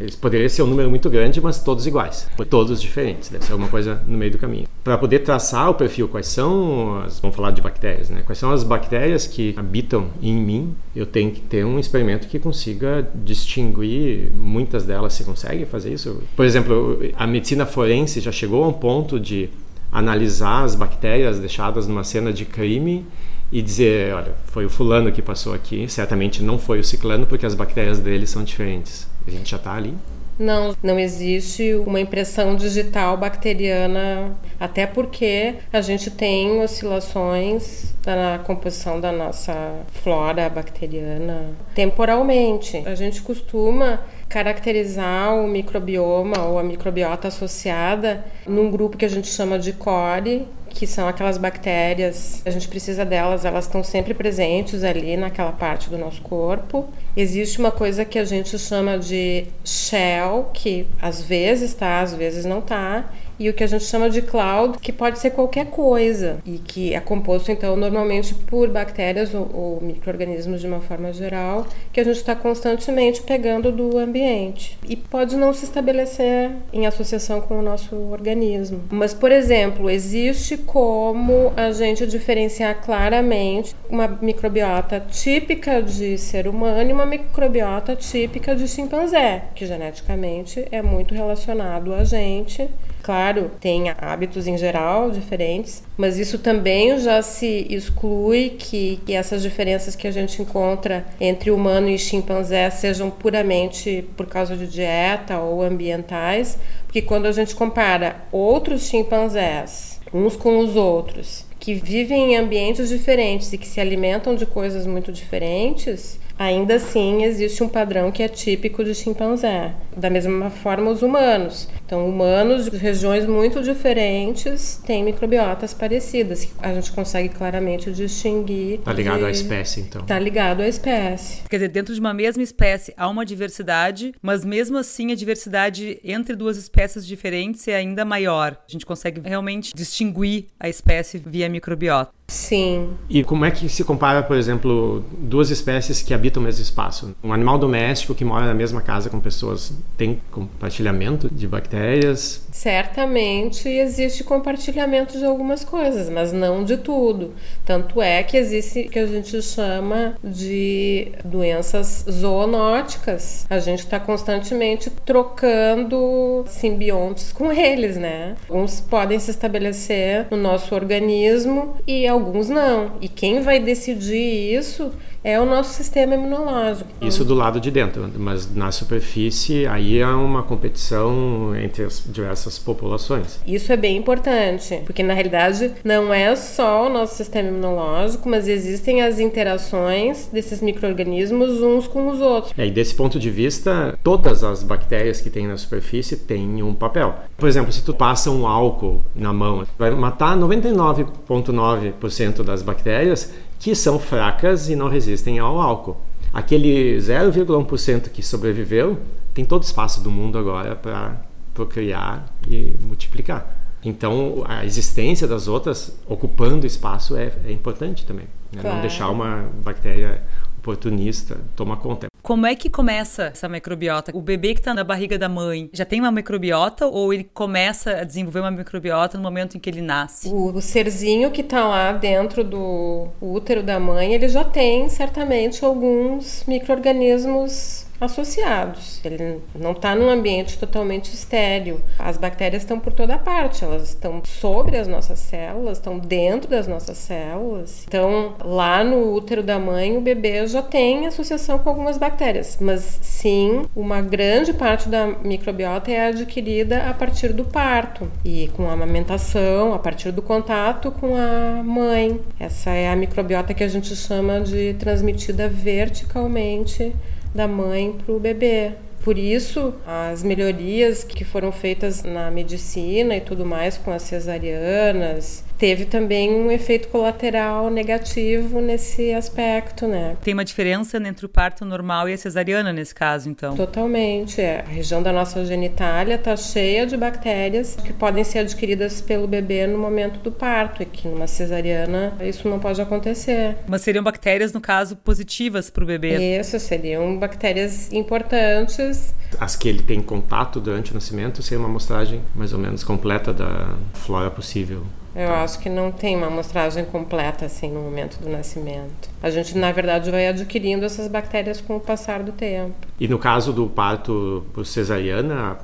eles 0.00 0.16
poderiam 0.16 0.48
ser 0.48 0.62
um 0.62 0.66
número 0.66 0.88
muito 0.88 1.08
grande, 1.10 1.40
mas 1.40 1.62
todos 1.62 1.86
iguais, 1.86 2.28
todos 2.48 2.80
diferentes, 2.80 3.28
deve 3.28 3.44
ser 3.44 3.52
alguma 3.52 3.70
coisa 3.70 4.02
no 4.06 4.16
meio 4.16 4.32
do 4.32 4.38
caminho. 4.38 4.66
Para 4.82 4.98
poder 4.98 5.20
traçar 5.20 5.70
o 5.70 5.74
perfil, 5.74 6.08
quais 6.08 6.26
são, 6.26 7.02
as, 7.02 7.20
vamos 7.20 7.36
falar 7.36 7.50
de 7.50 7.62
bactérias, 7.62 8.10
né? 8.10 8.22
Quais 8.24 8.38
são 8.38 8.50
as 8.50 8.62
bactérias 8.62 9.26
que 9.26 9.54
habitam 9.56 10.08
em 10.22 10.34
mim? 10.34 10.74
Eu 10.94 11.06
tenho 11.06 11.30
que 11.30 11.40
ter 11.40 11.64
um 11.64 11.78
experimento 11.78 12.28
que 12.28 12.38
consiga 12.38 13.08
distinguir 13.14 14.30
muitas 14.32 14.84
delas. 14.84 15.14
Se 15.14 15.24
consegue 15.24 15.64
fazer 15.64 15.92
isso? 15.92 16.22
Por 16.36 16.44
exemplo, 16.44 16.98
a 17.16 17.26
medicina 17.26 17.66
forense 17.66 18.20
já 18.20 18.32
chegou 18.32 18.64
a 18.64 18.68
um 18.68 18.72
ponto 18.72 19.18
de 19.18 19.50
analisar 19.90 20.64
as 20.64 20.74
bactérias 20.74 21.38
deixadas 21.38 21.86
numa 21.86 22.02
cena 22.02 22.32
de 22.32 22.44
crime 22.44 23.06
e 23.52 23.62
dizer, 23.62 24.12
olha, 24.12 24.34
foi 24.46 24.66
o 24.66 24.68
fulano 24.68 25.12
que 25.12 25.22
passou 25.22 25.54
aqui, 25.54 25.88
certamente 25.88 26.42
não 26.42 26.58
foi 26.58 26.80
o 26.80 26.84
ciclano 26.84 27.26
porque 27.26 27.46
as 27.46 27.54
bactérias 27.54 28.00
dele 28.00 28.26
são 28.26 28.42
diferentes. 28.42 29.08
A 29.26 29.30
gente 29.30 29.50
já 29.50 29.56
está 29.56 29.74
ali. 29.74 29.94
Não, 30.38 30.74
não 30.82 30.98
existe 30.98 31.74
uma 31.86 32.00
impressão 32.00 32.56
digital 32.56 33.16
bacteriana, 33.16 34.36
até 34.58 34.84
porque 34.84 35.54
a 35.72 35.80
gente 35.80 36.10
tem 36.10 36.60
oscilações 36.60 37.94
na 38.04 38.40
composição 38.44 39.00
da 39.00 39.12
nossa 39.12 39.54
flora 40.02 40.48
bacteriana 40.48 41.52
temporalmente. 41.74 42.82
A 42.84 42.96
gente 42.96 43.22
costuma 43.22 44.00
caracterizar 44.28 45.36
o 45.36 45.46
microbioma 45.46 46.42
ou 46.44 46.58
a 46.58 46.62
microbiota 46.64 47.28
associada 47.28 48.24
num 48.44 48.70
grupo 48.70 48.96
que 48.96 49.04
a 49.04 49.08
gente 49.08 49.28
chama 49.28 49.56
de 49.56 49.72
core, 49.72 50.48
que 50.74 50.88
são 50.88 51.06
aquelas 51.06 51.38
bactérias, 51.38 52.42
a 52.44 52.50
gente 52.50 52.66
precisa 52.66 53.04
delas, 53.04 53.44
elas 53.44 53.64
estão 53.64 53.84
sempre 53.84 54.12
presentes 54.12 54.82
ali 54.82 55.16
naquela 55.16 55.52
parte 55.52 55.88
do 55.88 55.96
nosso 55.96 56.20
corpo. 56.20 56.88
Existe 57.16 57.60
uma 57.60 57.70
coisa 57.70 58.04
que 58.04 58.18
a 58.18 58.24
gente 58.24 58.58
chama 58.58 58.98
de 58.98 59.46
shell, 59.64 60.50
que 60.52 60.86
às 61.00 61.22
vezes 61.22 61.70
está, 61.70 62.00
às 62.00 62.12
vezes 62.12 62.44
não 62.44 62.58
está, 62.58 63.08
e 63.38 63.48
o 63.48 63.54
que 63.54 63.64
a 63.64 63.66
gente 63.66 63.84
chama 63.84 64.08
de 64.10 64.22
cloud, 64.22 64.78
que 64.78 64.92
pode 64.92 65.18
ser 65.18 65.30
qualquer 65.30 65.66
coisa 65.66 66.38
e 66.44 66.58
que 66.58 66.94
é 66.94 67.00
composto 67.00 67.50
então 67.50 67.76
normalmente 67.76 68.34
por 68.34 68.68
bactérias 68.68 69.34
ou, 69.34 69.50
ou 69.54 69.80
micro-organismos 69.80 70.60
de 70.60 70.66
uma 70.66 70.80
forma 70.80 71.12
geral, 71.12 71.66
que 71.92 72.00
a 72.00 72.04
gente 72.04 72.16
está 72.16 72.34
constantemente 72.34 73.22
pegando 73.22 73.72
do 73.72 73.98
ambiente 73.98 74.78
e 74.88 74.96
pode 74.96 75.36
não 75.36 75.52
se 75.52 75.64
estabelecer 75.64 76.50
em 76.72 76.86
associação 76.86 77.40
com 77.40 77.58
o 77.58 77.62
nosso 77.62 77.96
organismo. 78.10 78.82
Mas, 78.90 79.14
por 79.14 79.32
exemplo, 79.32 79.90
existe 79.90 80.56
como 80.56 81.52
a 81.56 81.72
gente 81.72 82.06
diferenciar 82.06 82.82
claramente 82.82 83.74
uma 83.88 84.06
microbiota 84.08 85.00
típica 85.00 85.82
de 85.82 86.18
ser 86.18 86.46
humano 86.46 86.90
e 86.90 86.92
uma 86.92 87.06
microbiota 87.06 87.96
típica 87.96 88.54
de 88.54 88.68
chimpanzé, 88.68 89.44
que 89.54 89.66
geneticamente 89.66 90.66
é 90.70 90.82
muito 90.82 91.14
relacionado 91.14 91.94
a 91.94 92.04
gente 92.04 92.68
Claro, 93.04 93.50
tem 93.60 93.90
hábitos 93.90 94.46
em 94.46 94.56
geral 94.56 95.10
diferentes, 95.10 95.82
mas 95.94 96.18
isso 96.18 96.38
também 96.38 96.98
já 96.98 97.20
se 97.20 97.66
exclui 97.68 98.56
que, 98.58 98.98
que 99.04 99.12
essas 99.12 99.42
diferenças 99.42 99.94
que 99.94 100.08
a 100.08 100.10
gente 100.10 100.40
encontra 100.40 101.04
entre 101.20 101.50
humano 101.50 101.90
e 101.90 101.98
chimpanzé 101.98 102.70
sejam 102.70 103.10
puramente 103.10 104.08
por 104.16 104.24
causa 104.24 104.56
de 104.56 104.66
dieta 104.66 105.38
ou 105.38 105.62
ambientais, 105.62 106.58
porque 106.86 107.02
quando 107.02 107.26
a 107.26 107.32
gente 107.32 107.54
compara 107.54 108.24
outros 108.32 108.86
chimpanzés 108.86 110.00
uns 110.10 110.34
com 110.34 110.58
os 110.60 110.74
outros, 110.74 111.44
que 111.60 111.74
vivem 111.74 112.32
em 112.32 112.36
ambientes 112.36 112.88
diferentes 112.88 113.52
e 113.52 113.58
que 113.58 113.66
se 113.66 113.82
alimentam 113.82 114.34
de 114.34 114.46
coisas 114.46 114.86
muito 114.86 115.12
diferentes, 115.12 116.18
ainda 116.38 116.74
assim 116.74 117.24
existe 117.24 117.62
um 117.62 117.68
padrão 117.68 118.10
que 118.10 118.22
é 118.22 118.28
típico 118.28 118.84
de 118.84 118.94
chimpanzé. 118.94 119.74
Da 119.96 120.10
mesma 120.10 120.50
forma, 120.50 120.90
os 120.90 121.02
humanos. 121.02 121.68
Então, 121.86 122.08
humanos 122.08 122.68
de 122.68 122.76
regiões 122.76 123.26
muito 123.26 123.62
diferentes 123.62 124.80
têm 124.84 125.04
microbiotas 125.04 125.72
parecidas, 125.72 126.44
que 126.46 126.52
a 126.60 126.74
gente 126.74 126.90
consegue 126.92 127.28
claramente 127.28 127.92
distinguir. 127.92 128.80
Está 128.80 128.92
ligado 128.92 129.20
de... 129.20 129.24
à 129.26 129.30
espécie, 129.30 129.80
então. 129.80 130.02
Está 130.02 130.18
ligado 130.18 130.60
à 130.62 130.68
espécie. 130.68 131.42
Quer 131.48 131.56
dizer, 131.56 131.68
dentro 131.68 131.94
de 131.94 132.00
uma 132.00 132.14
mesma 132.14 132.42
espécie 132.42 132.92
há 132.96 133.08
uma 133.08 133.24
diversidade, 133.24 134.14
mas 134.20 134.44
mesmo 134.44 134.78
assim 134.78 135.12
a 135.12 135.14
diversidade 135.14 136.00
entre 136.02 136.34
duas 136.34 136.56
espécies 136.56 137.06
diferentes 137.06 137.66
é 137.68 137.76
ainda 137.76 138.04
maior. 138.04 138.56
A 138.68 138.72
gente 138.72 138.86
consegue 138.86 139.20
realmente 139.20 139.72
distinguir 139.74 140.46
a 140.58 140.68
espécie 140.68 141.18
via 141.18 141.48
microbiota. 141.48 142.10
Sim. 142.34 142.90
E 143.08 143.22
como 143.22 143.44
é 143.44 143.50
que 143.52 143.68
se 143.68 143.84
compara, 143.84 144.20
por 144.20 144.36
exemplo, 144.36 145.04
duas 145.16 145.50
espécies 145.50 146.02
que 146.02 146.12
habitam 146.12 146.42
o 146.42 146.44
mesmo 146.44 146.62
espaço? 146.62 147.14
Um 147.22 147.32
animal 147.32 147.58
doméstico 147.58 148.12
que 148.12 148.24
mora 148.24 148.44
na 148.44 148.54
mesma 148.54 148.80
casa 148.82 149.08
com 149.08 149.20
pessoas 149.20 149.72
tem 149.96 150.20
compartilhamento 150.32 151.32
de 151.32 151.46
bactérias? 151.46 152.44
Certamente 152.50 153.68
existe 153.68 154.24
compartilhamento 154.24 155.16
de 155.16 155.24
algumas 155.24 155.64
coisas, 155.64 156.10
mas 156.10 156.32
não 156.32 156.64
de 156.64 156.76
tudo. 156.76 157.34
Tanto 157.64 158.02
é 158.02 158.20
que 158.24 158.36
existe 158.36 158.80
o 158.80 158.90
que 158.90 158.98
a 158.98 159.06
gente 159.06 159.40
chama 159.40 160.16
de 160.22 161.12
doenças 161.24 162.04
zoonóticas. 162.10 163.46
A 163.48 163.60
gente 163.60 163.80
está 163.80 164.00
constantemente 164.00 164.90
trocando 164.90 166.44
simbiontes 166.48 167.32
com 167.32 167.52
eles, 167.52 167.96
né? 167.96 168.34
Uns 168.50 168.80
podem 168.80 169.20
se 169.20 169.30
estabelecer 169.30 170.26
no 170.32 170.36
nosso 170.36 170.74
organismo 170.74 171.76
e 171.86 172.08
alguns 172.08 172.23
não. 172.48 172.92
E 173.00 173.08
quem 173.08 173.40
vai 173.40 173.58
decidir 173.58 174.54
isso 174.56 174.92
é 175.24 175.40
o 175.40 175.46
nosso 175.46 175.72
sistema 175.72 176.14
imunológico. 176.14 176.90
Isso 177.00 177.24
do 177.24 177.34
lado 177.34 177.58
de 177.58 177.70
dentro, 177.70 178.10
mas 178.18 178.54
na 178.54 178.70
superfície 178.70 179.66
aí 179.66 179.98
é 179.98 180.06
uma 180.06 180.42
competição 180.42 181.56
entre 181.56 181.82
as 181.82 182.04
diversas 182.06 182.58
populações. 182.58 183.40
Isso 183.46 183.72
é 183.72 183.76
bem 183.76 183.96
importante, 183.96 184.82
porque 184.84 185.02
na 185.02 185.14
realidade 185.14 185.72
não 185.82 186.12
é 186.12 186.36
só 186.36 186.86
o 186.86 186.90
nosso 186.90 187.16
sistema 187.16 187.48
imunológico, 187.48 188.28
mas 188.28 188.46
existem 188.46 189.00
as 189.00 189.18
interações 189.18 190.28
desses 190.30 190.60
micro-organismos 190.60 191.62
uns 191.62 191.88
com 191.88 192.08
os 192.08 192.20
outros. 192.20 192.52
É, 192.58 192.66
e 192.66 192.70
desse 192.70 192.94
ponto 192.94 193.18
de 193.18 193.30
vista, 193.30 193.98
todas 194.02 194.44
as 194.44 194.62
bactérias 194.62 195.22
que 195.22 195.30
tem 195.30 195.46
na 195.46 195.56
superfície 195.56 196.16
têm 196.16 196.62
um 196.62 196.74
papel. 196.74 197.14
Por 197.38 197.48
exemplo, 197.48 197.72
se 197.72 197.82
tu 197.82 197.94
passa 197.94 198.30
um 198.30 198.46
álcool 198.46 199.00
na 199.14 199.32
mão, 199.32 199.66
vai 199.78 199.90
matar 199.92 200.36
99,9% 200.36 202.42
das 202.42 202.60
bactérias 202.60 203.32
que 203.64 203.74
são 203.74 203.98
fracas 203.98 204.68
e 204.68 204.76
não 204.76 204.90
resistem 204.90 205.38
ao 205.38 205.58
álcool. 205.58 205.96
Aquele 206.34 206.98
0,1% 206.98 208.10
que 208.10 208.22
sobreviveu 208.22 208.98
tem 209.32 209.42
todo 209.42 209.62
o 209.62 209.64
espaço 209.64 210.02
do 210.02 210.10
mundo 210.10 210.36
agora 210.36 210.76
para 210.76 211.18
procriar 211.54 212.26
e 212.46 212.74
multiplicar. 212.82 213.56
Então, 213.82 214.44
a 214.46 214.66
existência 214.66 215.26
das 215.26 215.48
outras 215.48 215.98
ocupando 216.06 216.66
espaço 216.66 217.16
é, 217.16 217.32
é 217.42 217.52
importante 217.52 218.04
também. 218.04 218.26
Né? 218.52 218.60
Claro. 218.60 218.76
Não 218.76 218.82
deixar 218.82 219.08
uma 219.08 219.48
bactéria 219.64 220.22
oportunista 220.58 221.38
tomar 221.56 221.76
conta. 221.78 222.08
Como 222.24 222.46
é 222.46 222.54
que 222.54 222.70
começa 222.70 223.24
essa 223.24 223.46
microbiota? 223.50 224.10
O 224.16 224.22
bebê 224.22 224.54
que 224.54 224.60
está 224.60 224.72
na 224.72 224.82
barriga 224.82 225.18
da 225.18 225.28
mãe 225.28 225.68
já 225.74 225.84
tem 225.84 226.00
uma 226.00 226.10
microbiota 226.10 226.86
ou 226.86 227.12
ele 227.12 227.24
começa 227.34 227.98
a 227.98 228.02
desenvolver 228.02 228.40
uma 228.40 228.50
microbiota 228.50 229.18
no 229.18 229.22
momento 229.22 229.58
em 229.58 229.60
que 229.60 229.68
ele 229.68 229.82
nasce? 229.82 230.30
O, 230.30 230.54
o 230.54 230.62
serzinho 230.62 231.30
que 231.30 231.42
está 231.42 231.68
lá 231.68 231.92
dentro 231.92 232.42
do 232.42 233.08
útero 233.20 233.62
da 233.62 233.78
mãe, 233.78 234.14
ele 234.14 234.26
já 234.26 234.42
tem 234.42 234.88
certamente 234.88 235.62
alguns 235.62 236.44
micro-organismos 236.48 237.84
associados. 238.00 239.00
Ele 239.04 239.40
não 239.54 239.72
está 239.72 239.94
num 239.94 240.08
ambiente 240.08 240.58
totalmente 240.58 241.12
estéril. 241.12 241.80
As 241.98 242.16
bactérias 242.16 242.62
estão 242.62 242.78
por 242.78 242.92
toda 242.92 243.18
parte, 243.18 243.64
elas 243.64 243.90
estão 243.90 244.22
sobre 244.24 244.76
as 244.76 244.86
nossas 244.88 245.18
células, 245.18 245.78
estão 245.78 245.98
dentro 245.98 246.48
das 246.48 246.66
nossas 246.66 246.98
células. 246.98 247.84
Então, 247.86 248.34
lá 248.42 248.82
no 248.82 249.14
útero 249.14 249.42
da 249.42 249.58
mãe, 249.58 249.96
o 249.96 250.00
bebê 250.00 250.46
já 250.46 250.62
tem 250.62 251.06
associação 251.06 251.58
com 251.58 251.68
algumas 251.68 251.98
bactérias, 251.98 252.58
mas 252.60 252.98
sim, 253.02 253.62
uma 253.74 254.00
grande 254.00 254.52
parte 254.52 254.88
da 254.88 255.06
microbiota 255.06 255.90
é 255.90 256.08
adquirida 256.08 256.88
a 256.88 256.94
partir 256.94 257.32
do 257.32 257.44
parto 257.44 258.10
e 258.24 258.50
com 258.56 258.68
a 258.68 258.72
amamentação, 258.72 259.72
a 259.72 259.78
partir 259.78 260.10
do 260.10 260.22
contato 260.22 260.90
com 260.90 261.14
a 261.16 261.62
mãe. 261.62 262.20
Essa 262.38 262.70
é 262.70 262.90
a 262.90 262.96
microbiota 262.96 263.54
que 263.54 263.64
a 263.64 263.68
gente 263.68 263.94
chama 263.94 264.40
de 264.40 264.74
transmitida 264.74 265.48
verticalmente 265.48 266.94
da 267.34 267.48
mãe 267.48 267.92
para 268.04 268.14
o 268.14 268.20
bebê. 268.20 268.72
Por 269.02 269.18
isso, 269.18 269.74
as 269.86 270.22
melhorias 270.22 271.04
que 271.04 271.24
foram 271.24 271.52
feitas 271.52 272.02
na 272.02 272.30
medicina 272.30 273.16
e 273.16 273.20
tudo 273.20 273.44
mais 273.44 273.76
com 273.76 273.90
as 273.90 274.02
cesarianas, 274.02 275.43
teve 275.58 275.84
também 275.84 276.32
um 276.32 276.50
efeito 276.50 276.88
colateral 276.88 277.70
negativo 277.70 278.60
nesse 278.60 279.12
aspecto, 279.12 279.86
né? 279.86 280.16
Tem 280.22 280.34
uma 280.34 280.44
diferença 280.44 280.96
entre 280.96 281.26
o 281.26 281.28
parto 281.28 281.64
normal 281.64 282.08
e 282.08 282.12
a 282.12 282.18
cesariana 282.18 282.72
nesse 282.72 282.94
caso, 282.94 283.28
então? 283.28 283.54
Totalmente. 283.56 284.40
É. 284.40 284.60
A 284.66 284.70
região 284.70 285.02
da 285.02 285.12
nossa 285.12 285.44
genitália 285.44 286.14
está 286.14 286.36
cheia 286.36 286.86
de 286.86 286.96
bactérias 286.96 287.76
que 287.76 287.92
podem 287.92 288.24
ser 288.24 288.40
adquiridas 288.40 289.00
pelo 289.00 289.26
bebê 289.26 289.66
no 289.66 289.78
momento 289.78 290.18
do 290.20 290.32
parto 290.32 290.82
e 290.82 290.86
que 290.86 291.08
numa 291.08 291.26
cesariana 291.26 292.14
isso 292.20 292.48
não 292.48 292.58
pode 292.58 292.80
acontecer. 292.80 293.56
Mas 293.66 293.82
seriam 293.82 294.02
bactérias, 294.02 294.52
no 294.52 294.60
caso, 294.60 294.96
positivas 294.96 295.70
para 295.70 295.84
o 295.84 295.86
bebê? 295.86 296.38
Isso, 296.38 296.58
seriam 296.58 297.18
bactérias 297.18 297.92
importantes. 297.92 299.14
As 299.40 299.56
que 299.56 299.68
ele 299.68 299.82
tem 299.82 300.00
contato 300.00 300.60
durante 300.60 300.92
o 300.92 300.94
nascimento 300.94 301.42
seria 301.42 301.58
uma 301.58 301.68
amostragem 301.68 302.20
mais 302.34 302.52
ou 302.52 302.58
menos 302.58 302.84
completa 302.84 303.32
da 303.32 303.74
flora 303.94 304.30
possível. 304.30 304.84
Eu 305.14 305.32
acho 305.32 305.60
que 305.60 305.68
não 305.68 305.92
tem 305.92 306.16
uma 306.16 306.26
amostragem 306.26 306.84
completa 306.84 307.46
assim 307.46 307.70
no 307.70 307.80
momento 307.80 308.18
do 308.20 308.28
nascimento. 308.28 309.08
A 309.22 309.30
gente, 309.30 309.56
na 309.56 309.70
verdade, 309.70 310.10
vai 310.10 310.26
adquirindo 310.26 310.84
essas 310.84 311.06
bactérias 311.08 311.60
com 311.60 311.76
o 311.76 311.80
passar 311.80 312.22
do 312.22 312.32
tempo. 312.32 312.74
E 312.98 313.06
no 313.06 313.18
caso 313.18 313.52
do 313.52 313.68
parto 313.68 314.44
por 314.52 314.66
cesariana, 314.66 315.58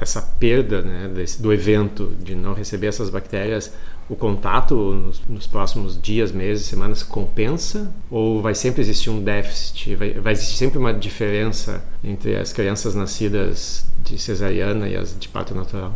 essa 0.00 0.22
perda 0.22 0.82
né, 0.82 1.08
desse, 1.08 1.40
do 1.40 1.52
evento 1.52 2.12
de 2.20 2.34
não 2.34 2.54
receber 2.54 2.86
essas 2.86 3.10
bactérias, 3.10 3.72
o 4.08 4.14
contato 4.14 4.74
nos, 4.74 5.20
nos, 5.26 5.46
próximos 5.46 6.00
dias, 6.00 6.30
meses, 6.32 6.66
semanas 6.66 7.02
compensa? 7.02 7.92
Ou 8.10 8.40
vai 8.40 8.54
sempre 8.54 8.80
existir 8.80 9.10
um 9.10 9.22
déficit? 9.22 9.94
Vai, 9.96 10.12
vai 10.12 10.32
existir 10.32 10.56
sempre 10.56 10.78
uma 10.78 10.94
diferença 10.94 11.84
entre 12.04 12.36
as 12.36 12.52
crianças 12.52 12.94
nascidas 12.94 13.84
de 14.04 14.18
cesariana 14.18 14.88
e 14.88 14.96
as 14.96 15.18
de 15.18 15.28
parto 15.28 15.54
natural? 15.54 15.92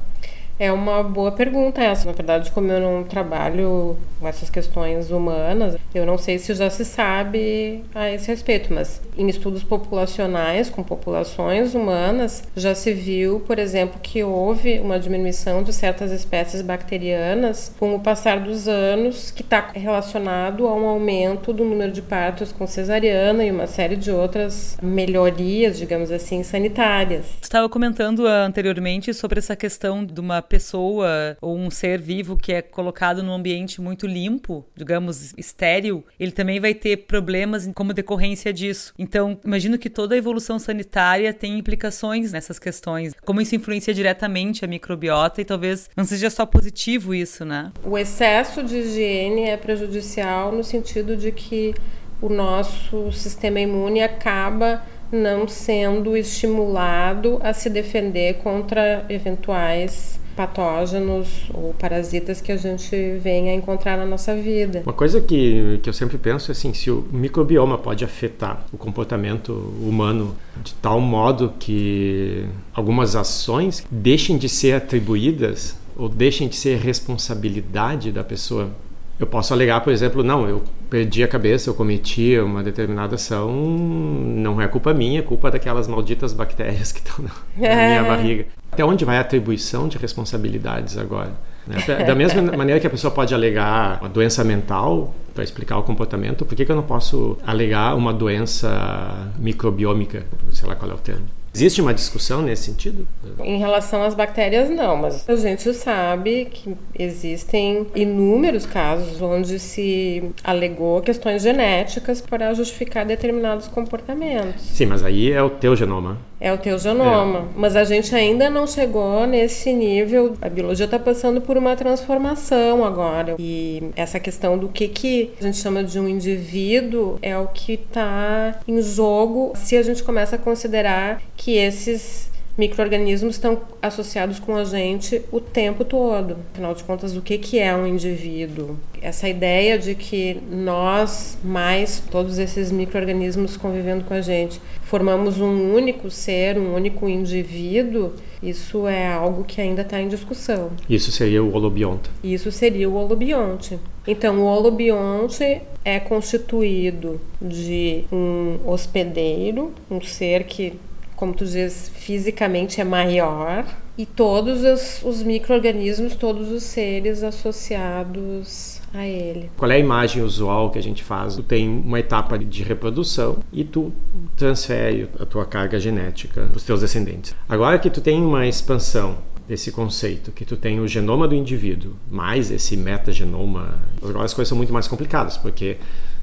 É 0.60 0.70
uma 0.70 1.02
boa 1.02 1.32
pergunta 1.32 1.82
essa. 1.82 2.04
Na 2.04 2.12
verdade, 2.12 2.50
como 2.50 2.70
eu 2.70 2.78
não 2.78 3.02
trabalho 3.02 3.96
com 4.20 4.28
essas 4.28 4.50
questões 4.50 5.10
humanas, 5.10 5.78
eu 5.94 6.04
não 6.04 6.18
sei 6.18 6.38
se 6.38 6.52
já 6.52 6.68
se 6.68 6.84
sabe 6.84 7.82
a 7.94 8.10
esse 8.10 8.28
respeito, 8.28 8.70
mas 8.70 9.00
em 9.16 9.26
estudos 9.26 9.62
populacionais 9.62 10.68
com 10.68 10.82
populações 10.82 11.74
humanas, 11.74 12.44
já 12.54 12.74
se 12.74 12.92
viu, 12.92 13.40
por 13.40 13.58
exemplo, 13.58 13.98
que 14.02 14.22
houve 14.22 14.78
uma 14.80 15.00
diminuição 15.00 15.62
de 15.62 15.72
certas 15.72 16.12
espécies 16.12 16.60
bacterianas 16.60 17.74
com 17.78 17.94
o 17.94 18.00
passar 18.00 18.40
dos 18.40 18.68
anos, 18.68 19.30
que 19.30 19.40
está 19.40 19.70
relacionado 19.74 20.68
a 20.68 20.74
um 20.74 20.86
aumento 20.86 21.54
do 21.54 21.64
número 21.64 21.90
de 21.90 22.02
partos 22.02 22.52
com 22.52 22.66
cesariana 22.66 23.42
e 23.46 23.50
uma 23.50 23.66
série 23.66 23.96
de 23.96 24.10
outras 24.10 24.76
melhorias, 24.82 25.78
digamos 25.78 26.10
assim, 26.10 26.42
sanitárias. 26.42 27.24
Estava 27.40 27.66
comentando 27.66 28.26
anteriormente 28.26 29.14
sobre 29.14 29.38
essa 29.38 29.56
questão 29.56 30.04
de 30.04 30.20
uma 30.20 30.42
pessoa 30.50 31.38
ou 31.40 31.56
um 31.56 31.70
ser 31.70 32.00
vivo 32.00 32.36
que 32.36 32.52
é 32.52 32.60
colocado 32.60 33.22
num 33.22 33.32
ambiente 33.32 33.80
muito 33.80 34.04
limpo, 34.04 34.66
digamos, 34.76 35.32
estéril, 35.38 36.04
ele 36.18 36.32
também 36.32 36.58
vai 36.58 36.74
ter 36.74 36.96
problemas 37.06 37.70
como 37.72 37.94
decorrência 37.94 38.52
disso. 38.52 38.92
Então, 38.98 39.38
imagino 39.44 39.78
que 39.78 39.88
toda 39.88 40.16
a 40.16 40.18
evolução 40.18 40.58
sanitária 40.58 41.32
tem 41.32 41.56
implicações 41.56 42.32
nessas 42.32 42.58
questões. 42.58 43.14
Como 43.24 43.40
isso 43.40 43.54
influencia 43.54 43.94
diretamente 43.94 44.64
a 44.64 44.68
microbiota 44.68 45.40
e 45.40 45.44
talvez 45.44 45.88
não 45.96 46.04
seja 46.04 46.28
só 46.28 46.44
positivo 46.44 47.14
isso, 47.14 47.44
né? 47.44 47.70
O 47.84 47.96
excesso 47.96 48.64
de 48.64 48.76
higiene 48.76 49.44
é 49.44 49.56
prejudicial 49.56 50.50
no 50.50 50.64
sentido 50.64 51.16
de 51.16 51.30
que 51.30 51.72
o 52.20 52.28
nosso 52.28 53.12
sistema 53.12 53.60
imune 53.60 54.02
acaba 54.02 54.82
não 55.12 55.46
sendo 55.46 56.16
estimulado 56.16 57.38
a 57.42 57.52
se 57.52 57.70
defender 57.70 58.34
contra 58.38 59.04
eventuais 59.08 60.20
patógenos 60.40 61.50
ou 61.52 61.74
parasitas 61.74 62.40
que 62.40 62.50
a 62.50 62.56
gente 62.56 62.96
venha 63.18 63.52
encontrar 63.52 63.98
na 63.98 64.06
nossa 64.06 64.34
vida. 64.34 64.80
Uma 64.86 64.92
coisa 64.94 65.20
que, 65.20 65.78
que 65.82 65.88
eu 65.90 65.92
sempre 65.92 66.16
penso 66.16 66.50
é 66.50 66.52
assim, 66.52 66.72
se 66.72 66.90
o 66.90 67.06
microbioma 67.12 67.76
pode 67.76 68.06
afetar 68.06 68.64
o 68.72 68.78
comportamento 68.78 69.52
humano 69.82 70.34
de 70.64 70.72
tal 70.76 70.98
modo 70.98 71.52
que 71.58 72.46
algumas 72.72 73.14
ações 73.14 73.86
deixem 73.90 74.38
de 74.38 74.48
ser 74.48 74.72
atribuídas 74.72 75.76
ou 75.94 76.08
deixem 76.08 76.48
de 76.48 76.56
ser 76.56 76.78
responsabilidade 76.78 78.10
da 78.10 78.24
pessoa 78.24 78.70
eu 79.18 79.26
posso 79.26 79.52
alegar, 79.52 79.82
por 79.82 79.92
exemplo, 79.92 80.24
não, 80.24 80.48
eu 80.48 80.62
perdi 80.88 81.22
a 81.22 81.28
cabeça, 81.28 81.68
eu 81.68 81.74
cometi 81.74 82.38
uma 82.38 82.62
determinada 82.62 83.16
ação, 83.16 83.52
não 83.52 84.58
é 84.62 84.66
culpa 84.66 84.94
minha, 84.94 85.18
é 85.18 85.22
culpa 85.22 85.50
daquelas 85.50 85.86
malditas 85.86 86.32
bactérias 86.32 86.90
que 86.90 87.00
estão 87.00 87.26
na, 87.26 87.30
na 87.68 87.86
minha 87.86 88.02
barriga. 88.08 88.46
Até 88.72 88.84
onde 88.84 89.04
vai 89.04 89.18
a 89.18 89.20
atribuição 89.20 89.88
de 89.88 89.98
responsabilidades 89.98 90.96
agora? 90.96 91.32
Né? 91.66 92.04
Da 92.04 92.14
mesma 92.14 92.42
maneira 92.56 92.80
que 92.80 92.86
a 92.86 92.90
pessoa 92.90 93.10
pode 93.10 93.34
alegar 93.34 94.00
uma 94.00 94.08
doença 94.08 94.44
mental 94.44 95.14
para 95.34 95.44
explicar 95.44 95.78
o 95.78 95.82
comportamento, 95.82 96.44
por 96.44 96.54
que, 96.54 96.64
que 96.64 96.72
eu 96.72 96.76
não 96.76 96.82
posso 96.82 97.38
alegar 97.46 97.94
uma 97.96 98.12
doença 98.12 99.30
microbiômica, 99.38 100.24
sei 100.52 100.68
lá 100.68 100.74
qual 100.74 100.90
é 100.90 100.94
o 100.94 100.98
termo? 100.98 101.26
Existe 101.52 101.80
uma 101.80 101.92
discussão 101.92 102.42
nesse 102.42 102.64
sentido? 102.64 103.06
Em 103.40 103.58
relação 103.58 104.02
às 104.02 104.14
bactérias, 104.14 104.70
não, 104.70 104.96
mas 104.96 105.28
a 105.28 105.36
gente 105.36 105.72
sabe 105.74 106.46
que 106.50 106.76
existem 106.96 107.86
inúmeros 107.94 108.64
casos 108.64 109.20
onde 109.20 109.58
se 109.58 110.22
alegou 110.44 111.00
questões 111.00 111.42
genéticas 111.42 112.20
para 112.20 112.54
justificar 112.54 113.04
determinados 113.04 113.66
comportamentos. 113.66 114.62
Sim, 114.62 114.86
mas 114.86 115.04
aí 115.04 115.32
é 115.32 115.42
o 115.42 115.50
teu 115.50 115.74
genoma. 115.74 116.18
É 116.40 116.50
o 116.52 116.56
teu 116.56 116.78
genoma. 116.78 117.40
É. 117.40 117.42
Mas 117.54 117.76
a 117.76 117.84
gente 117.84 118.14
ainda 118.14 118.48
não 118.48 118.66
chegou 118.66 119.26
nesse 119.26 119.72
nível. 119.72 120.34
A 120.40 120.48
biologia 120.48 120.86
está 120.86 120.98
passando 120.98 121.40
por 121.40 121.58
uma 121.58 121.76
transformação 121.76 122.82
agora. 122.82 123.36
E 123.38 123.90
essa 123.94 124.18
questão 124.18 124.56
do 124.56 124.68
que, 124.68 124.88
que 124.88 125.32
a 125.38 125.44
gente 125.44 125.58
chama 125.58 125.84
de 125.84 126.00
um 126.00 126.08
indivíduo 126.08 127.18
é 127.20 127.36
o 127.36 127.48
que 127.48 127.74
está 127.74 128.58
em 128.66 128.80
jogo 128.80 129.52
se 129.54 129.76
a 129.76 129.82
gente 129.82 130.02
começa 130.02 130.36
a 130.36 130.38
considerar 130.38 131.20
que 131.40 131.56
esses 131.56 132.30
micro-organismos 132.58 133.36
estão 133.36 133.62
associados 133.80 134.38
com 134.38 134.54
a 134.54 134.64
gente 134.64 135.22
o 135.32 135.40
tempo 135.40 135.86
todo. 135.86 136.36
Afinal 136.52 136.74
de 136.74 136.84
contas, 136.84 137.16
o 137.16 137.22
que, 137.22 137.38
que 137.38 137.58
é 137.58 137.74
um 137.74 137.86
indivíduo? 137.86 138.76
Essa 139.00 139.26
ideia 139.26 139.78
de 139.78 139.94
que 139.94 140.38
nós, 140.50 141.38
mais 141.42 142.02
todos 142.10 142.38
esses 142.38 142.70
micro-organismos 142.70 143.56
convivendo 143.56 144.04
com 144.04 144.12
a 144.12 144.20
gente, 144.20 144.60
formamos 144.82 145.40
um 145.40 145.72
único 145.74 146.10
ser, 146.10 146.58
um 146.58 146.74
único 146.74 147.08
indivíduo, 147.08 148.12
isso 148.42 148.86
é 148.86 149.10
algo 149.10 149.42
que 149.42 149.62
ainda 149.62 149.80
está 149.80 149.98
em 149.98 150.08
discussão. 150.08 150.72
Isso 150.90 151.10
seria 151.10 151.42
o 151.42 151.50
holobionte. 151.54 152.10
Isso 152.22 152.52
seria 152.52 152.90
o 152.90 152.94
holobionte. 152.96 153.78
Então, 154.06 154.40
o 154.40 154.44
holobionte 154.44 155.62
é 155.82 155.98
constituído 155.98 157.18
de 157.40 158.04
um 158.12 158.58
hospedeiro, 158.66 159.72
um 159.90 160.02
ser 160.02 160.44
que 160.44 160.78
como 161.20 161.34
tu 161.34 161.44
diz, 161.44 161.92
fisicamente 161.94 162.80
é 162.80 162.84
maior 162.84 163.66
e 163.98 164.06
todos 164.06 164.64
os, 164.64 165.02
os 165.04 165.22
micro-organismos, 165.22 166.16
todos 166.16 166.50
os 166.50 166.62
seres 166.62 167.22
associados 167.22 168.80
a 168.94 169.06
ele. 169.06 169.50
Qual 169.54 169.70
é 169.70 169.74
a 169.74 169.78
imagem 169.78 170.22
usual 170.22 170.70
que 170.70 170.78
a 170.78 170.82
gente 170.82 171.04
faz? 171.04 171.36
Tu 171.36 171.42
tem 171.42 171.68
uma 171.68 172.00
etapa 172.00 172.38
de 172.38 172.62
reprodução 172.62 173.36
e 173.52 173.62
tu 173.64 173.92
transfere 174.34 175.10
a 175.20 175.26
tua 175.26 175.44
carga 175.44 175.78
genética 175.78 176.46
para 176.46 176.56
os 176.56 176.64
teus 176.64 176.80
descendentes. 176.80 177.36
Agora 177.46 177.78
que 177.78 177.90
tu 177.90 178.00
tem 178.00 178.22
uma 178.22 178.46
expansão 178.46 179.18
desse 179.46 179.70
conceito, 179.70 180.32
que 180.32 180.46
tu 180.46 180.56
tem 180.56 180.80
o 180.80 180.88
genoma 180.88 181.28
do 181.28 181.34
indivíduo, 181.34 181.96
mais 182.10 182.50
esse 182.50 182.78
metagenoma, 182.78 183.78
agora 184.02 184.24
as 184.24 184.32
coisas 184.32 184.48
são 184.48 184.56
muito 184.56 184.72
mais 184.72 184.88
complicadas, 184.88 185.36
porque 185.36 185.76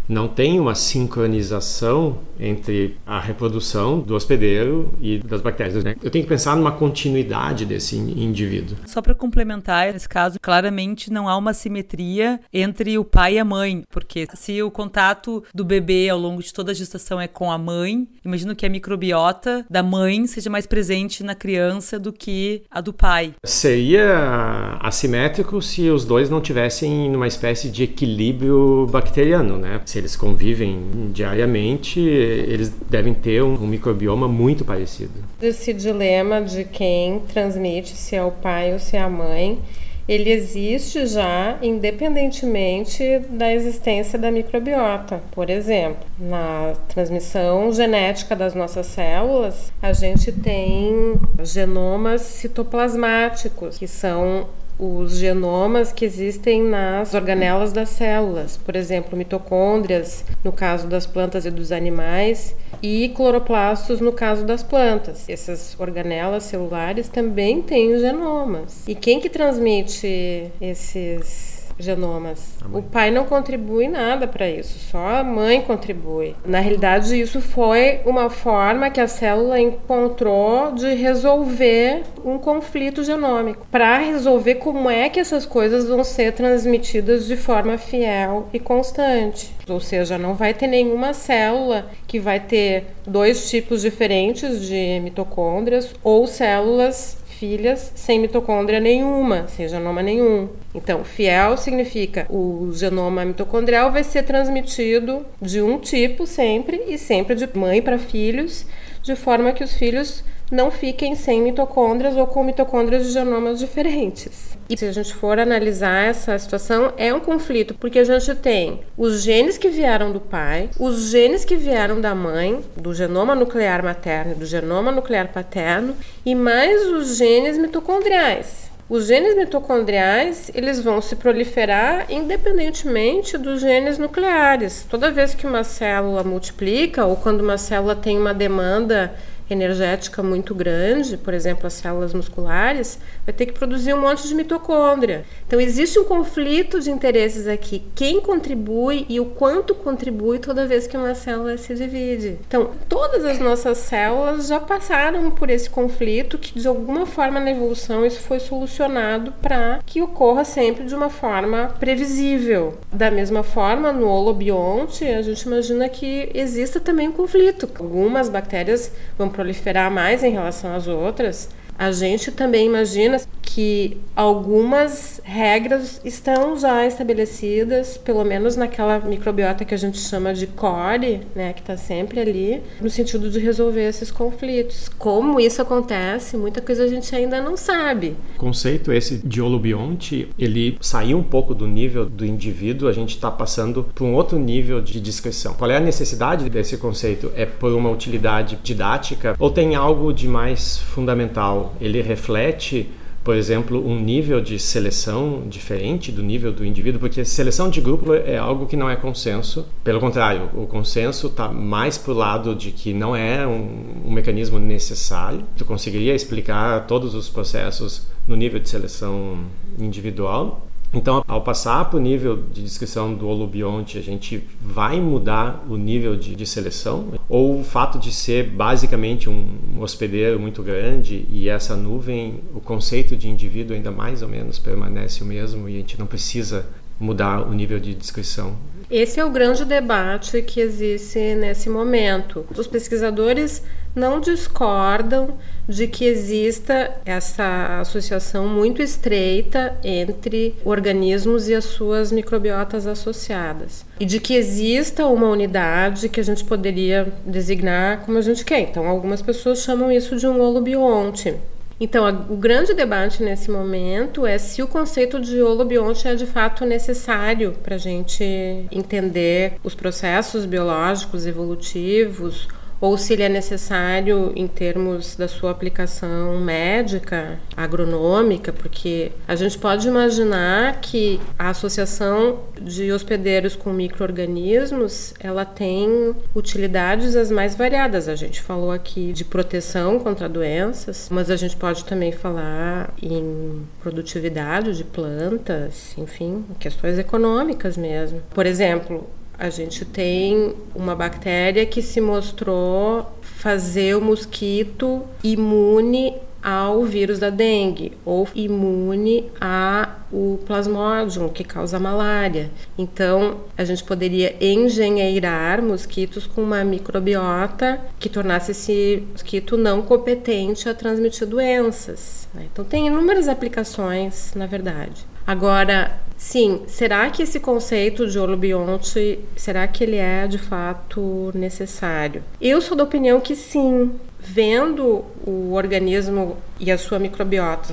não 0.07 0.27
tem 0.27 0.59
uma 0.59 0.75
sincronização 0.75 2.19
entre 2.39 2.97
a 3.05 3.19
reprodução 3.19 3.99
do 3.99 4.15
hospedeiro 4.15 4.93
e 5.01 5.17
das 5.19 5.41
bactérias. 5.41 5.83
Né? 5.83 5.95
Eu 6.01 6.09
tenho 6.09 6.23
que 6.23 6.29
pensar 6.29 6.55
numa 6.55 6.71
continuidade 6.71 7.65
desse 7.65 7.95
indivíduo. 7.97 8.77
Só 8.85 9.01
para 9.01 9.15
complementar, 9.15 9.91
nesse 9.93 10.07
caso, 10.07 10.39
claramente 10.39 11.11
não 11.11 11.27
há 11.27 11.35
uma 11.35 11.53
simetria 11.53 12.39
entre 12.53 12.97
o 12.97 13.03
pai 13.03 13.35
e 13.35 13.39
a 13.39 13.45
mãe, 13.45 13.83
porque 13.89 14.27
se 14.35 14.61
o 14.61 14.71
contato 14.71 15.43
do 15.53 15.65
bebê 15.65 16.09
ao 16.09 16.19
longo 16.19 16.41
de 16.41 16.53
toda 16.53 16.71
a 16.71 16.75
gestação 16.75 17.19
é 17.19 17.27
com 17.27 17.51
a 17.51 17.57
mãe, 17.57 18.07
imagino 18.23 18.55
que 18.55 18.65
a 18.65 18.69
microbiota 18.69 19.65
da 19.69 19.81
mãe 19.83 20.25
seja 20.27 20.49
mais 20.49 20.65
presente 20.67 21.23
na 21.23 21.35
criança 21.35 21.99
do 21.99 22.13
que 22.13 22.63
a 22.69 22.81
do 22.81 22.93
pai. 22.93 23.33
Seria 23.43 24.77
assimétrico 24.79 25.61
se 25.61 25.89
os 25.89 26.05
dois 26.05 26.29
não 26.29 26.39
tivessem 26.39 27.15
uma 27.15 27.27
espécie 27.27 27.69
de 27.69 27.83
equilíbrio 27.83 28.87
bacteriano, 28.87 29.57
né? 29.57 29.81
Se 29.85 29.96
eles 29.97 30.15
convivem 30.15 31.11
diariamente, 31.11 31.99
eles 31.99 32.71
devem 32.89 33.13
ter 33.13 33.43
um, 33.43 33.53
um 33.55 33.67
microbioma 33.67 34.27
muito 34.27 34.63
parecido. 34.63 35.13
Esse 35.41 35.73
dilema 35.73 36.41
de 36.41 36.63
quem 36.63 37.19
transmite, 37.27 37.95
se 37.95 38.15
é 38.15 38.23
o 38.23 38.31
pai 38.31 38.73
ou 38.73 38.79
se 38.79 38.95
é 38.95 39.01
a 39.01 39.09
mãe, 39.09 39.59
ele 40.07 40.31
existe 40.31 41.05
já 41.05 41.57
independentemente 41.61 43.19
da 43.29 43.53
existência 43.53 44.17
da 44.17 44.31
microbiota. 44.31 45.21
Por 45.31 45.49
exemplo, 45.49 46.07
na 46.17 46.73
transmissão 46.87 47.73
genética 47.73 48.35
das 48.35 48.55
nossas 48.55 48.85
células, 48.85 49.71
a 49.81 49.91
gente 49.91 50.31
tem 50.31 51.19
genomas 51.43 52.21
citoplasmáticos, 52.21 53.77
que 53.77 53.87
são 53.87 54.47
os 54.79 55.17
genomas 55.17 55.91
que 55.91 56.05
existem 56.05 56.61
nas 56.61 57.13
organelas 57.13 57.73
das 57.73 57.89
células, 57.89 58.57
por 58.57 58.75
exemplo, 58.75 59.17
mitocôndrias 59.17 60.23
no 60.43 60.51
caso 60.51 60.87
das 60.87 61.05
plantas 61.05 61.45
e 61.45 61.51
dos 61.51 61.71
animais 61.71 62.55
e 62.81 63.09
cloroplastos 63.09 63.99
no 63.99 64.11
caso 64.11 64.45
das 64.45 64.61
plantas. 64.61 65.27
Essas 65.27 65.75
organelas 65.79 66.43
celulares 66.43 67.09
também 67.09 67.61
têm 67.61 67.97
genomas. 67.97 68.87
E 68.87 68.93
quem 68.93 69.19
que 69.19 69.29
transmite 69.29 70.51
esses 70.61 71.46
genomas. 71.79 72.57
O 72.73 72.81
pai 72.81 73.11
não 73.11 73.25
contribui 73.25 73.87
nada 73.87 74.27
para 74.27 74.49
isso, 74.49 74.79
só 74.79 74.97
a 74.97 75.23
mãe 75.23 75.61
contribui. 75.61 76.35
Na 76.45 76.59
realidade, 76.59 77.19
isso 77.19 77.41
foi 77.41 77.99
uma 78.05 78.29
forma 78.29 78.89
que 78.89 78.99
a 78.99 79.07
célula 79.07 79.59
encontrou 79.59 80.71
de 80.71 80.93
resolver 80.93 82.03
um 82.23 82.37
conflito 82.37 83.03
genômico, 83.03 83.65
para 83.71 83.97
resolver 83.97 84.55
como 84.55 84.89
é 84.89 85.09
que 85.09 85.19
essas 85.19 85.45
coisas 85.45 85.87
vão 85.87 86.03
ser 86.03 86.33
transmitidas 86.33 87.27
de 87.27 87.35
forma 87.35 87.77
fiel 87.77 88.49
e 88.53 88.59
constante. 88.59 89.55
Ou 89.69 89.79
seja, 89.79 90.17
não 90.17 90.33
vai 90.33 90.53
ter 90.53 90.67
nenhuma 90.67 91.13
célula 91.13 91.87
que 92.07 92.19
vai 92.19 92.39
ter 92.39 92.85
dois 93.05 93.49
tipos 93.49 93.81
diferentes 93.81 94.65
de 94.65 94.99
mitocôndrias 95.01 95.93
ou 96.03 96.25
células 96.25 97.17
filhas 97.39 97.91
sem 97.95 98.19
mitocôndria 98.19 98.79
nenhuma, 98.79 99.47
sem 99.47 99.67
genoma 99.67 100.01
nenhum. 100.01 100.49
Então, 100.73 101.03
fiel 101.03 101.57
significa 101.57 102.25
o 102.29 102.71
genoma 102.73 103.23
mitocondrial 103.23 103.91
vai 103.91 104.03
ser 104.03 104.23
transmitido 104.23 105.25
de 105.41 105.61
um 105.61 105.79
tipo 105.79 106.25
sempre 106.25 106.83
e 106.87 106.97
sempre 106.97 107.35
de 107.35 107.47
mãe 107.57 107.81
para 107.81 107.97
filhos, 107.97 108.65
de 109.01 109.15
forma 109.15 109.53
que 109.53 109.63
os 109.63 109.73
filhos 109.73 110.23
não 110.51 110.71
fiquem 110.71 111.15
sem 111.15 111.41
mitocôndrias 111.41 112.15
ou 112.15 112.25
com 112.25 112.43
mitocôndrias 112.43 113.05
de 113.05 113.11
genomas 113.11 113.59
diferentes. 113.59 114.57
E 114.69 114.77
se 114.77 114.85
a 114.85 114.91
gente 114.91 115.13
for 115.13 115.39
analisar 115.39 116.05
essa 116.05 116.37
situação, 116.37 116.93
é 116.97 117.13
um 117.13 117.19
conflito, 117.19 117.73
porque 117.73 117.99
a 117.99 118.03
gente 118.03 118.35
tem 118.35 118.81
os 118.97 119.21
genes 119.21 119.57
que 119.57 119.69
vieram 119.69 120.11
do 120.11 120.19
pai, 120.19 120.69
os 120.79 121.09
genes 121.09 121.45
que 121.45 121.55
vieram 121.55 122.01
da 122.01 122.13
mãe, 122.13 122.61
do 122.75 122.93
genoma 122.93 123.33
nuclear 123.33 123.83
materno 123.83 124.33
e 124.33 124.35
do 124.35 124.45
genoma 124.45 124.91
nuclear 124.91 125.31
paterno, 125.31 125.95
e 126.25 126.35
mais 126.35 126.85
os 126.87 127.17
genes 127.17 127.57
mitocondriais. 127.57 128.67
Os 128.89 129.07
genes 129.07 129.35
mitocondriais, 129.35 130.49
eles 130.55 130.79
vão 130.81 131.01
se 131.01 131.17
proliferar 131.17 132.05
independentemente 132.09 133.37
dos 133.37 133.59
genes 133.59 133.97
nucleares. 133.97 134.85
Toda 134.89 135.11
vez 135.11 135.35
que 135.35 135.45
uma 135.45 135.65
célula 135.65 136.23
multiplica 136.23 137.05
ou 137.05 137.17
quando 137.17 137.41
uma 137.41 137.57
célula 137.57 137.97
tem 137.97 138.17
uma 138.17 138.33
demanda 138.33 139.13
energética 139.49 140.21
muito 140.21 140.53
grande, 140.53 141.17
por 141.17 141.33
exemplo, 141.33 141.67
as 141.67 141.73
células 141.73 142.13
musculares, 142.13 142.99
vai 143.25 143.33
ter 143.33 143.45
que 143.45 143.53
produzir 143.53 143.93
um 143.93 144.01
monte 144.01 144.27
de 144.27 144.35
mitocôndria. 144.35 145.25
Então 145.45 145.59
existe 145.59 145.97
um 145.99 146.03
conflito 146.03 146.79
de 146.79 146.91
interesses 146.91 147.47
aqui. 147.47 147.83
Quem 147.95 148.19
contribui 148.19 149.05
e 149.09 149.19
o 149.19 149.25
quanto 149.25 149.73
contribui 149.75 150.39
toda 150.39 150.65
vez 150.65 150.87
que 150.87 150.97
uma 150.97 151.15
célula 151.15 151.57
se 151.57 151.73
divide. 151.75 152.37
Então, 152.47 152.71
todas 152.89 153.23
as 153.25 153.39
nossas 153.39 153.77
células 153.79 154.47
já 154.47 154.59
passaram 154.59 155.31
por 155.31 155.49
esse 155.49 155.69
conflito 155.69 156.37
que 156.37 156.59
de 156.59 156.67
alguma 156.67 157.05
forma 157.05 157.39
na 157.39 157.51
evolução 157.51 158.05
isso 158.05 158.19
foi 158.21 158.39
solucionado 158.39 159.33
para 159.41 159.79
que 159.85 160.01
ocorra 160.01 160.43
sempre 160.43 160.85
de 160.85 160.95
uma 160.95 161.09
forma 161.09 161.75
previsível. 161.79 162.77
Da 162.91 163.09
mesma 163.09 163.43
forma, 163.43 163.91
no 163.91 164.07
holobionte, 164.07 165.05
a 165.05 165.21
gente 165.21 165.41
imagina 165.43 165.87
que 165.89 166.29
exista 166.33 166.79
também 166.79 167.07
um 167.07 167.11
conflito. 167.11 167.69
Algumas 167.79 168.29
bactérias 168.29 168.91
vão 169.17 169.29
proliferar 169.37 169.91
mais 169.91 170.23
em 170.23 170.31
relação 170.31 170.75
às 170.75 170.87
outras. 170.87 171.47
A 171.77 171.91
gente 171.91 172.31
também 172.31 172.65
imagina 172.65 173.21
que 173.57 173.97
algumas 174.15 175.21
regras 175.23 176.01
estão 176.03 176.57
já 176.57 176.85
estabelecidas, 176.85 177.97
pelo 177.97 178.23
menos 178.23 178.55
naquela 178.55 178.99
microbiota 178.99 179.65
que 179.65 179.73
a 179.73 179.77
gente 179.77 179.97
chama 179.97 180.33
de 180.33 180.45
core, 180.45 181.21
né, 181.35 181.53
que 181.53 181.61
está 181.61 181.77
sempre 181.77 182.19
ali, 182.19 182.61
no 182.79 182.89
sentido 182.89 183.29
de 183.29 183.39
resolver 183.39 183.87
esses 183.87 184.11
conflitos. 184.11 184.89
Como 184.97 185.39
isso 185.39 185.61
acontece, 185.61 186.37
muita 186.37 186.61
coisa 186.61 186.83
a 186.83 186.87
gente 186.87 187.15
ainda 187.15 187.41
não 187.41 187.57
sabe. 187.57 188.15
O 188.35 188.39
conceito 188.39 188.91
esse 188.91 189.17
de 189.17 189.41
holobionte, 189.41 190.29
ele 190.37 190.77
saiu 190.81 191.17
um 191.17 191.23
pouco 191.23 191.55
do 191.55 191.65
nível 191.65 192.05
do 192.05 192.25
indivíduo, 192.25 192.89
a 192.89 192.93
gente 192.93 193.15
está 193.15 193.31
passando 193.31 193.85
para 193.95 194.03
um 194.03 194.13
outro 194.13 194.37
nível 194.37 194.81
de 194.81 194.99
descrição. 194.99 195.53
Qual 195.53 195.71
é 195.71 195.77
a 195.77 195.79
necessidade 195.79 196.49
desse 196.49 196.77
conceito? 196.77 197.31
É 197.35 197.45
por 197.45 197.71
uma 197.73 197.89
utilidade 197.89 198.59
didática 198.61 199.35
ou 199.39 199.49
tem 199.49 199.73
algo 199.75 200.13
de 200.13 200.27
mais 200.27 200.77
fundamental? 200.77 201.66
Ele 201.79 202.01
reflete 202.01 202.89
por 203.27 203.35
exemplo, 203.35 203.85
um 203.85 203.99
nível 203.99 204.39
de 204.39 204.57
seleção 204.57 205.43
diferente 205.49 206.13
do 206.13 206.23
nível 206.23 206.49
do 206.49 206.65
indivíduo, 206.65 206.97
porque 206.97 207.25
seleção 207.25 207.69
de 207.69 207.81
grupo 207.81 208.13
é 208.13 208.37
algo 208.37 208.65
que 208.65 208.77
não 208.77 208.89
é 208.89 208.95
consenso. 208.95 209.67
Pelo 209.83 209.99
contrário, 209.99 210.49
o 210.53 210.65
consenso 210.65 211.27
está 211.27 211.49
mais 211.49 211.97
para 211.97 212.13
o 212.13 212.15
lado 212.15 212.55
de 212.55 212.71
que 212.71 212.93
não 212.93 213.13
é 213.13 213.45
um, 213.45 214.05
um 214.05 214.11
mecanismo 214.13 214.57
necessário. 214.57 215.43
Tu 215.57 215.65
conseguiria 215.65 216.15
explicar 216.15 216.87
todos 216.87 217.13
os 217.15 217.27
processos 217.27 218.07
no 218.25 218.33
nível 218.33 218.61
de 218.61 218.69
seleção 218.69 219.39
individual, 219.77 220.65
então, 220.93 221.23
ao 221.27 221.41
passar 221.41 221.85
para 221.85 221.97
o 221.97 221.99
nível 221.99 222.37
de 222.51 222.61
descrição 222.61 223.13
do 223.13 223.27
holobionte, 223.27 223.97
a 223.97 224.01
gente 224.01 224.43
vai 224.61 225.01
mudar 225.01 225.65
o 225.69 225.75
nível 225.75 226.15
de, 226.15 226.35
de, 226.35 226.45
seleção? 226.45 227.13
Ou 227.27 227.59
o 227.59 227.63
fato 227.63 227.99
de 227.99 228.11
ser 228.11 228.49
basicamente 228.49 229.29
um 229.29 229.47
hospedeiro 229.79 230.39
muito 230.39 230.63
grande 230.63 231.25
e 231.29 231.49
essa 231.49 231.75
nuvem, 231.75 232.41
o 232.53 232.59
conceito 232.59 233.15
de 233.15 233.27
indivíduo 233.27 233.75
ainda 233.75 233.91
mais 233.91 234.21
ou 234.21 234.29
menos 234.29 234.57
permanece 234.59 235.23
o 235.23 235.25
mesmo 235.25 235.67
e 235.67 235.75
a 235.75 235.77
gente 235.77 235.99
não 235.99 236.05
precisa 236.05 236.65
mudar 236.99 237.41
o 237.41 237.53
nível 237.53 237.79
de 237.79 237.93
descrição? 237.93 238.55
Esse 238.89 239.19
é 239.19 239.25
o 239.25 239.29
grande 239.29 239.65
debate 239.65 240.41
que 240.41 240.61
existe 240.61 241.35
nesse 241.35 241.69
momento. 241.69 242.45
Os 242.57 242.67
pesquisadores 242.67 243.61
não 243.97 244.19
discordam 244.21 245.37
de 245.67 245.87
que 245.87 246.05
exista 246.05 246.91
essa 247.05 247.79
associação 247.81 248.47
muito 248.47 248.81
estreita 248.81 249.77
entre 249.83 250.55
organismos 250.63 251.49
e 251.49 251.55
as 251.55 251.65
suas 251.65 252.11
microbiotas 252.11 252.87
associadas. 252.87 253.85
E 253.99 254.05
de 254.05 254.19
que 254.19 254.35
exista 254.35 255.05
uma 255.07 255.27
unidade 255.27 256.07
que 256.07 256.19
a 256.19 256.23
gente 256.23 256.43
poderia 256.45 257.11
designar 257.25 258.05
como 258.05 258.17
a 258.17 258.21
gente 258.21 258.45
quer. 258.45 258.61
Então, 258.61 258.87
algumas 258.87 259.21
pessoas 259.21 259.59
chamam 259.59 259.91
isso 259.91 260.15
de 260.15 260.27
um 260.27 260.39
holobionte. 260.39 261.35
Então, 261.79 262.25
o 262.29 262.35
grande 262.35 262.73
debate 262.73 263.21
nesse 263.21 263.51
momento 263.51 264.25
é 264.25 264.37
se 264.39 264.63
o 264.63 264.67
conceito 264.67 265.19
de 265.19 265.41
holobionte 265.41 266.07
é 266.07 266.15
de 266.15 266.25
fato 266.25 266.65
necessário 266.65 267.53
para 267.61 267.75
a 267.75 267.77
gente 267.77 268.23
entender 268.71 269.53
os 269.63 269.75
processos 269.75 270.45
biológicos 270.45 271.27
evolutivos 271.27 272.47
ou 272.79 272.97
se 272.97 273.13
ele 273.13 273.23
é 273.23 273.29
necessário 273.29 274.31
em 274.35 274.47
termos 274.47 275.15
da 275.15 275.27
sua 275.27 275.51
aplicação 275.51 276.39
médica, 276.39 277.39
agronômica, 277.55 278.53
porque 278.53 279.11
a 279.27 279.35
gente 279.35 279.57
pode 279.57 279.87
imaginar 279.87 280.79
que 280.81 281.19
a 281.37 281.49
associação 281.49 282.39
de 282.61 282.91
hospedeiros 282.91 283.55
com 283.55 283.71
microorganismos, 283.73 285.13
ela 285.19 285.45
tem 285.45 286.15
utilidades 286.35 287.15
as 287.15 287.31
mais 287.31 287.55
variadas. 287.55 288.07
A 288.07 288.15
gente 288.15 288.41
falou 288.41 288.71
aqui 288.71 289.11
de 289.11 289.25
proteção 289.25 289.99
contra 289.99 290.29
doenças, 290.29 291.07
mas 291.11 291.29
a 291.29 291.35
gente 291.35 291.55
pode 291.55 291.83
também 291.85 292.11
falar 292.11 292.93
em 293.01 293.65
produtividade 293.81 294.75
de 294.75 294.83
plantas, 294.83 295.93
enfim, 295.97 296.45
questões 296.59 296.97
econômicas 296.97 297.77
mesmo. 297.77 298.21
Por 298.33 298.45
exemplo, 298.45 299.07
a 299.37 299.49
gente 299.49 299.85
tem 299.85 300.55
uma 300.73 300.95
bactéria 300.95 301.65
que 301.65 301.81
se 301.81 302.01
mostrou 302.01 303.05
fazer 303.21 303.95
o 303.95 304.01
mosquito 304.01 305.03
imune 305.23 306.13
ao 306.41 306.83
vírus 306.83 307.19
da 307.19 307.29
dengue 307.29 307.91
ou 308.05 308.27
imune 308.33 309.25
ao 309.39 310.37
plasmodium 310.45 311.29
que 311.29 311.43
causa 311.43 311.79
malária. 311.79 312.49
Então, 312.77 313.41
a 313.57 313.63
gente 313.63 313.83
poderia 313.83 314.35
engenheirar 314.39 315.61
mosquitos 315.61 316.25
com 316.25 316.41
uma 316.41 316.63
microbiota 316.63 317.81
que 317.99 318.07
tornasse 318.07 318.51
esse 318.51 319.03
mosquito 319.11 319.57
não 319.57 319.81
competente 319.81 320.69
a 320.69 320.73
transmitir 320.73 321.27
doenças. 321.27 322.27
Né? 322.33 322.47
Então, 322.51 322.63
tem 322.63 322.87
inúmeras 322.87 323.27
aplicações, 323.27 324.31
na 324.33 324.45
verdade. 324.45 325.05
Agora, 325.27 325.99
sim, 326.15 326.61
será 326.67 327.09
que 327.09 327.21
esse 327.21 327.37
conceito 327.37 328.07
de 328.07 328.17
holobionte, 328.17 329.19
será 329.35 329.67
que 329.67 329.83
ele 329.83 329.97
é 329.97 330.25
de 330.25 330.37
fato 330.37 331.31
necessário? 331.35 332.23
Eu 332.39 332.61
sou 332.61 332.77
da 332.77 332.85
opinião 332.85 333.19
que 333.19 333.35
sim. 333.35 333.91
Vendo 334.19 335.05
o 335.25 335.53
organismo 335.53 336.37
e 336.59 336.71
a 336.71 336.77
sua 336.77 336.97
microbiota 336.97 337.71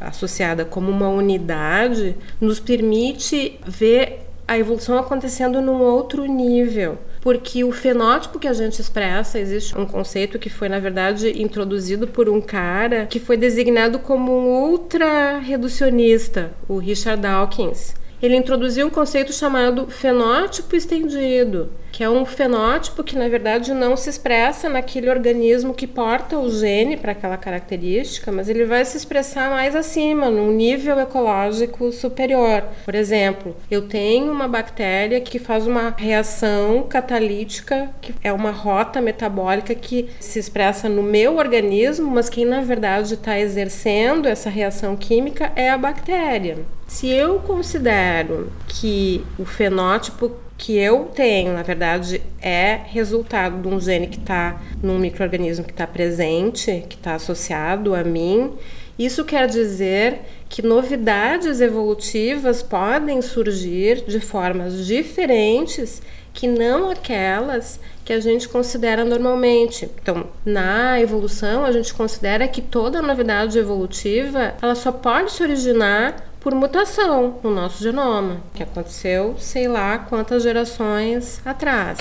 associada 0.00 0.64
como 0.64 0.90
uma 0.90 1.08
unidade, 1.08 2.16
nos 2.40 2.58
permite 2.58 3.60
ver 3.66 4.20
a 4.48 4.58
evolução 4.58 4.98
acontecendo 4.98 5.60
num 5.60 5.80
outro 5.80 6.24
nível 6.24 6.98
porque 7.22 7.62
o 7.62 7.70
fenótipo 7.70 8.40
que 8.40 8.48
a 8.48 8.52
gente 8.52 8.80
expressa, 8.80 9.38
existe 9.38 9.78
um 9.78 9.86
conceito 9.86 10.40
que 10.40 10.50
foi, 10.50 10.68
na 10.68 10.80
verdade, 10.80 11.40
introduzido 11.40 12.08
por 12.08 12.28
um 12.28 12.40
cara 12.40 13.06
que 13.06 13.20
foi 13.20 13.36
designado 13.36 14.00
como 14.00 14.36
um 14.36 14.48
ultra 14.70 15.38
reducionista, 15.38 16.52
o 16.68 16.78
Richard 16.78 17.22
Dawkins. 17.22 17.94
Ele 18.20 18.34
introduziu 18.34 18.88
um 18.88 18.90
conceito 18.90 19.32
chamado 19.32 19.86
fenótipo 19.86 20.74
estendido, 20.74 21.70
que 21.92 22.02
é 22.02 22.08
um 22.08 22.24
fenótipo 22.24 23.04
que 23.04 23.16
na 23.16 23.28
verdade 23.28 23.74
não 23.74 23.96
se 23.96 24.08
expressa 24.08 24.68
naquele 24.68 25.10
organismo 25.10 25.74
que 25.74 25.86
porta 25.86 26.38
o 26.38 26.50
gene 26.50 26.96
para 26.96 27.12
aquela 27.12 27.36
característica, 27.36 28.32
mas 28.32 28.48
ele 28.48 28.64
vai 28.64 28.82
se 28.84 28.96
expressar 28.96 29.50
mais 29.50 29.76
acima, 29.76 30.30
num 30.30 30.50
nível 30.50 30.98
ecológico 30.98 31.92
superior. 31.92 32.64
Por 32.86 32.94
exemplo, 32.94 33.54
eu 33.70 33.86
tenho 33.86 34.32
uma 34.32 34.48
bactéria 34.48 35.20
que 35.20 35.38
faz 35.38 35.66
uma 35.66 35.94
reação 35.96 36.84
catalítica, 36.88 37.90
que 38.00 38.14
é 38.24 38.32
uma 38.32 38.50
rota 38.50 39.00
metabólica 39.00 39.74
que 39.74 40.08
se 40.18 40.38
expressa 40.38 40.88
no 40.88 41.02
meu 41.02 41.36
organismo, 41.36 42.10
mas 42.10 42.30
quem 42.30 42.46
na 42.46 42.62
verdade 42.62 43.14
está 43.14 43.38
exercendo 43.38 44.26
essa 44.26 44.48
reação 44.48 44.96
química 44.96 45.52
é 45.54 45.70
a 45.70 45.76
bactéria. 45.76 46.58
Se 46.86 47.08
eu 47.08 47.38
considero 47.40 48.52
que 48.68 49.24
o 49.38 49.44
fenótipo 49.44 50.30
que 50.56 50.76
eu 50.76 51.10
tenho, 51.14 51.54
na 51.54 51.62
verdade, 51.62 52.22
é 52.40 52.80
resultado 52.86 53.60
de 53.60 53.68
um 53.68 53.80
gene 53.80 54.06
que 54.06 54.18
está 54.18 54.60
num 54.82 54.98
microorganismo 54.98 55.64
que 55.64 55.72
está 55.72 55.86
presente, 55.86 56.84
que 56.88 56.96
está 56.96 57.14
associado 57.14 57.94
a 57.94 58.04
mim. 58.04 58.52
Isso 58.98 59.24
quer 59.24 59.48
dizer 59.48 60.20
que 60.48 60.62
novidades 60.62 61.60
evolutivas 61.60 62.62
podem 62.62 63.22
surgir 63.22 64.04
de 64.06 64.20
formas 64.20 64.86
diferentes 64.86 66.02
que 66.34 66.46
não 66.46 66.90
aquelas 66.90 67.78
que 68.04 68.12
a 68.12 68.20
gente 68.20 68.48
considera 68.48 69.04
normalmente. 69.04 69.88
Então, 70.00 70.26
na 70.44 71.00
evolução, 71.00 71.64
a 71.64 71.72
gente 71.72 71.92
considera 71.92 72.48
que 72.48 72.60
toda 72.60 73.02
novidade 73.02 73.58
evolutiva 73.58 74.54
ela 74.60 74.74
só 74.74 74.90
pode 74.90 75.32
se 75.32 75.42
originar 75.42 76.31
por 76.42 76.54
mutação 76.54 77.38
no 77.42 77.50
nosso 77.50 77.82
genoma, 77.82 78.42
que 78.52 78.62
aconteceu 78.64 79.36
sei 79.38 79.68
lá 79.68 79.96
quantas 79.98 80.42
gerações 80.42 81.40
atrás. 81.44 81.98